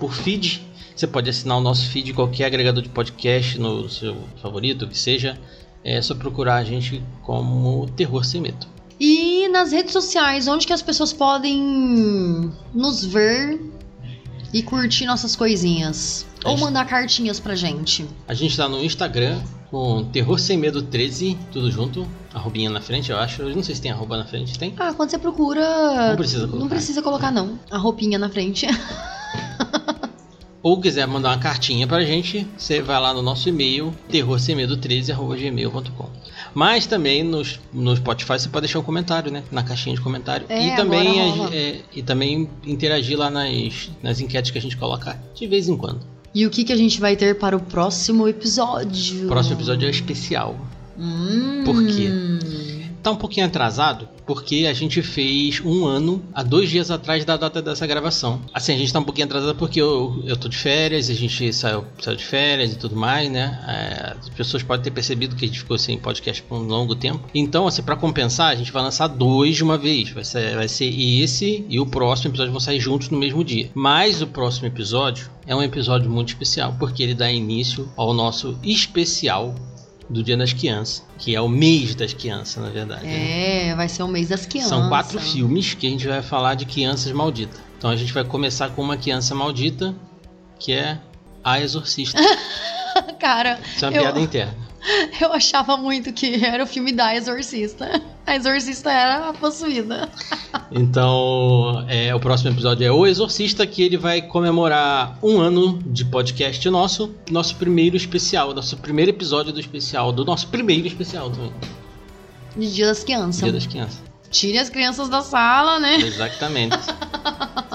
por 0.00 0.12
feed. 0.14 0.62
Você 0.94 1.07
pode 1.07 1.29
assinar 1.29 1.59
o 1.59 1.61
nosso 1.61 1.87
feed 1.90 2.14
qualquer 2.14 2.46
agregador 2.46 2.83
de 2.83 2.88
podcast, 2.88 3.59
no 3.61 3.87
seu 3.90 4.16
favorito, 4.40 4.88
que 4.88 4.96
seja. 4.98 5.38
É 5.85 6.00
só 6.00 6.14
procurar 6.14 6.55
a 6.57 6.64
gente 6.64 7.02
como 7.22 7.87
Terror 7.94 8.24
Sem 8.24 8.40
Medo. 8.40 8.66
E 8.98 9.46
nas 9.48 9.72
redes 9.72 9.92
sociais, 9.92 10.48
onde 10.48 10.66
que 10.66 10.72
as 10.72 10.81
pessoas 10.81 11.12
podem 11.12 12.50
nos 12.74 13.05
ver 13.05 13.61
e 14.52 14.62
curtir 14.62 15.06
nossas 15.06 15.35
coisinhas? 15.37 16.26
Ou 16.44 16.56
mandar 16.56 16.87
cartinhas 16.87 17.40
pra 17.40 17.54
gente? 17.54 18.06
A 18.28 18.35
gente 18.35 18.56
tá 18.56 18.68
no 18.68 18.82
Instagram 18.85 19.40
com 19.70 20.04
Terror 20.04 20.38
Sem 20.38 20.56
Medo 20.56 20.80
13, 20.82 21.37
tudo 21.50 21.70
junto. 21.70 22.06
Arrobinha 22.32 22.70
na 22.70 22.80
frente, 22.80 23.11
eu 23.11 23.18
acho. 23.18 23.42
Eu 23.42 23.54
não 23.54 23.62
sei 23.62 23.74
se 23.74 23.80
tem 23.80 23.90
arroba 23.90 24.16
na 24.16 24.24
frente, 24.24 24.59
tem? 24.59 24.74
Ah, 24.78 24.92
quando 24.92 25.11
você 25.11 25.18
procura. 25.18 26.11
Não 26.11 26.16
precisa 26.16 26.46
colocar. 26.46 26.61
Não 26.61 26.68
precisa 26.68 27.02
colocar, 27.02 27.30
não. 27.32 27.59
A 27.70 27.78
roupinha 27.78 28.18
na 28.18 28.28
frente. 28.28 28.66
Ou 30.68 30.81
quiser 30.81 31.07
mandar 31.07 31.29
uma 31.29 31.38
cartinha 31.38 31.87
pra 31.87 32.02
gente, 32.05 32.44
você 32.59 32.83
vai 32.83 33.00
lá 33.00 33.14
no 33.14 33.22
nosso 33.22 33.48
e-mail, 33.48 33.94
terrorsemmedo13.gmail.com. 34.11 36.09
Mas 36.52 36.87
também 36.87 37.22
nos, 37.22 37.61
no 37.72 37.94
Spotify 37.96 38.33
você 38.33 38.48
pode 38.48 38.66
deixar 38.66 38.81
um 38.81 38.83
comentário, 38.83 39.31
né? 39.31 39.44
Na 39.52 39.62
caixinha 39.62 39.94
de 39.94 40.00
comentário. 40.00 40.44
É, 40.48 40.66
e, 40.66 40.74
também, 40.74 41.20
a- 41.20 41.55
é, 41.55 41.81
e 41.94 42.02
também 42.02 42.50
interagir 42.66 43.16
lá 43.16 43.31
nas, 43.31 43.90
nas 44.02 44.20
enquetes 44.20 44.50
que 44.50 44.59
a 44.59 44.61
gente 44.61 44.76
coloca 44.76 45.16
de 45.37 45.46
vez 45.46 45.68
em 45.68 45.76
quando. 45.76 46.00
E 46.35 46.44
o 46.44 46.50
que, 46.50 46.64
que 46.64 46.72
a 46.72 46.76
gente 46.76 47.00
vai 47.00 47.14
ter 47.14 47.38
para 47.38 47.57
o 47.57 47.61
próximo 47.61 48.26
episódio? 48.26 49.26
O 49.26 49.29
próximo 49.29 49.55
episódio 49.55 49.87
é 49.87 49.90
especial. 49.90 50.57
Hum. 50.98 51.62
Por 51.64 51.87
quê? 51.87 52.09
Tá 53.07 53.12
um 53.12 53.16
pouquinho 53.16 53.47
atrasado 53.47 54.09
porque 54.27 54.66
a 54.69 54.73
gente 54.73 55.01
fez 55.01 55.61
um 55.64 55.87
ano 55.87 56.25
há 56.35 56.42
dois 56.42 56.69
dias 56.69 56.90
atrás 56.90 57.25
da 57.25 57.37
data 57.37 57.62
dessa 57.62 57.87
gravação. 57.87 58.40
Assim, 58.53 58.75
a 58.75 58.77
gente 58.77 58.92
tá 58.92 58.99
um 58.99 59.05
pouquinho 59.05 59.27
atrasado 59.27 59.55
porque 59.55 59.81
eu, 59.81 60.21
eu 60.25 60.37
tô 60.37 60.49
de 60.49 60.57
férias, 60.57 61.09
a 61.09 61.14
gente 61.14 61.53
saiu, 61.53 61.85
saiu 62.01 62.16
de 62.16 62.25
férias 62.25 62.73
e 62.73 62.77
tudo 62.77 62.97
mais, 62.97 63.31
né? 63.31 63.61
É, 63.64 64.16
as 64.19 64.29
pessoas 64.31 64.64
podem 64.64 64.83
ter 64.83 64.90
percebido 64.90 65.37
que 65.37 65.45
a 65.45 65.47
gente 65.47 65.61
ficou 65.61 65.79
sem 65.79 65.97
podcast 65.97 66.42
por 66.42 66.59
um 66.59 66.62
longo 66.66 66.97
tempo. 66.97 67.21
Então, 67.33 67.69
assim, 67.69 67.81
para 67.81 67.95
compensar, 67.95 68.51
a 68.51 68.57
gente 68.57 68.73
vai 68.73 68.83
lançar 68.83 69.07
dois 69.07 69.55
de 69.55 69.62
uma 69.62 69.79
vez. 69.79 70.11
Vai 70.11 70.25
ser, 70.25 70.57
vai 70.57 70.66
ser 70.66 70.87
esse 70.87 71.64
e 71.69 71.79
o 71.79 71.87
próximo 71.87 72.31
episódio 72.31 72.51
vão 72.51 72.61
sair 72.61 72.81
juntos 72.81 73.09
no 73.11 73.19
mesmo 73.19 73.45
dia. 73.45 73.71
Mas 73.73 74.21
o 74.21 74.27
próximo 74.27 74.66
episódio 74.66 75.31
é 75.47 75.55
um 75.55 75.62
episódio 75.62 76.11
muito 76.11 76.31
especial 76.31 76.75
porque 76.77 77.05
ele 77.05 77.14
dá 77.14 77.31
início 77.31 77.88
ao 77.97 78.12
nosso 78.12 78.59
especial 78.64 79.55
do 80.09 80.23
Dia 80.23 80.37
das 80.37 80.53
Crianças, 80.53 81.05
que 81.19 81.35
é 81.35 81.40
o 81.40 81.49
mês 81.49 81.95
das 81.95 82.12
crianças, 82.12 82.62
na 82.62 82.71
verdade. 82.71 83.05
né? 83.05 83.69
É, 83.71 83.75
vai 83.75 83.88
ser 83.88 84.03
o 84.03 84.09
mês 84.09 84.29
das 84.29 84.47
crianças. 84.47 84.71
São 84.71 84.88
quatro 84.88 85.19
filmes 85.21 85.75
que 85.75 85.87
a 85.87 85.90
gente 85.90 86.07
vai 86.07 86.23
falar 86.23 86.55
de 86.55 86.64
crianças 86.64 87.11
malditas. 87.12 87.59
Então 87.79 87.90
a 87.90 87.97
gente 87.97 88.12
vai 88.12 88.25
começar 88.25 88.71
com 88.71 88.83
uma 88.83 88.97
criança 88.97 89.35
maldita, 89.35 89.95
que 90.59 90.73
é 90.73 90.99
a 91.42 91.61
Exorcista. 91.61 92.21
Cara, 93.19 93.59
Isso 93.75 93.85
é 93.85 93.88
uma 93.88 93.97
Eu- 93.97 94.03
piada 94.03 94.21
interna. 94.21 94.65
eu 95.20 95.33
achava 95.33 95.77
muito 95.77 96.12
que 96.12 96.44
era 96.44 96.62
o 96.64 96.66
filme 96.66 96.92
da 96.92 97.14
Exorcista. 97.14 98.01
A 98.27 98.37
Exorcista 98.37 98.90
era 98.90 99.29
a 99.29 99.33
possuída. 99.33 100.09
Então, 100.72 101.85
é, 101.87 102.12
o 102.12 102.18
próximo 102.18 102.51
episódio 102.51 102.85
é 102.85 102.90
O 102.90 103.07
Exorcista, 103.07 103.64
que 103.64 103.83
ele 103.83 103.96
vai 103.96 104.20
comemorar 104.20 105.16
um 105.22 105.38
ano 105.38 105.79
de 105.87 106.05
podcast 106.05 106.68
nosso, 106.70 107.14
nosso 107.31 107.55
primeiro 107.55 107.96
especial, 107.96 108.53
nosso 108.53 108.77
primeiro 108.79 109.12
episódio 109.12 109.53
do 109.53 109.61
especial, 109.61 110.11
do 110.11 110.25
nosso 110.25 110.49
primeiro 110.49 110.88
especial 110.88 111.31
também, 111.31 111.53
De 112.57 112.75
Dia 112.75 112.87
das 112.87 113.05
Crianças. 113.05 113.42
Dia 113.42 113.53
das 113.53 113.66
Crianças. 113.66 114.03
Tire 114.29 114.59
as 114.59 114.68
crianças 114.68 115.09
da 115.09 115.22
sala, 115.22 115.79
né? 115.79 115.99
Exatamente. 116.01 116.77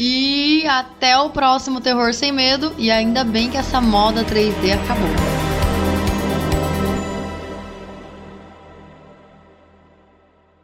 E 0.00 0.64
até 0.68 1.18
o 1.18 1.30
próximo 1.30 1.80
Terror 1.80 2.14
Sem 2.14 2.30
Medo. 2.30 2.72
E 2.78 2.88
ainda 2.88 3.24
bem 3.24 3.50
que 3.50 3.56
essa 3.56 3.80
moda 3.80 4.24
3D 4.24 4.72
acabou. 4.72 5.37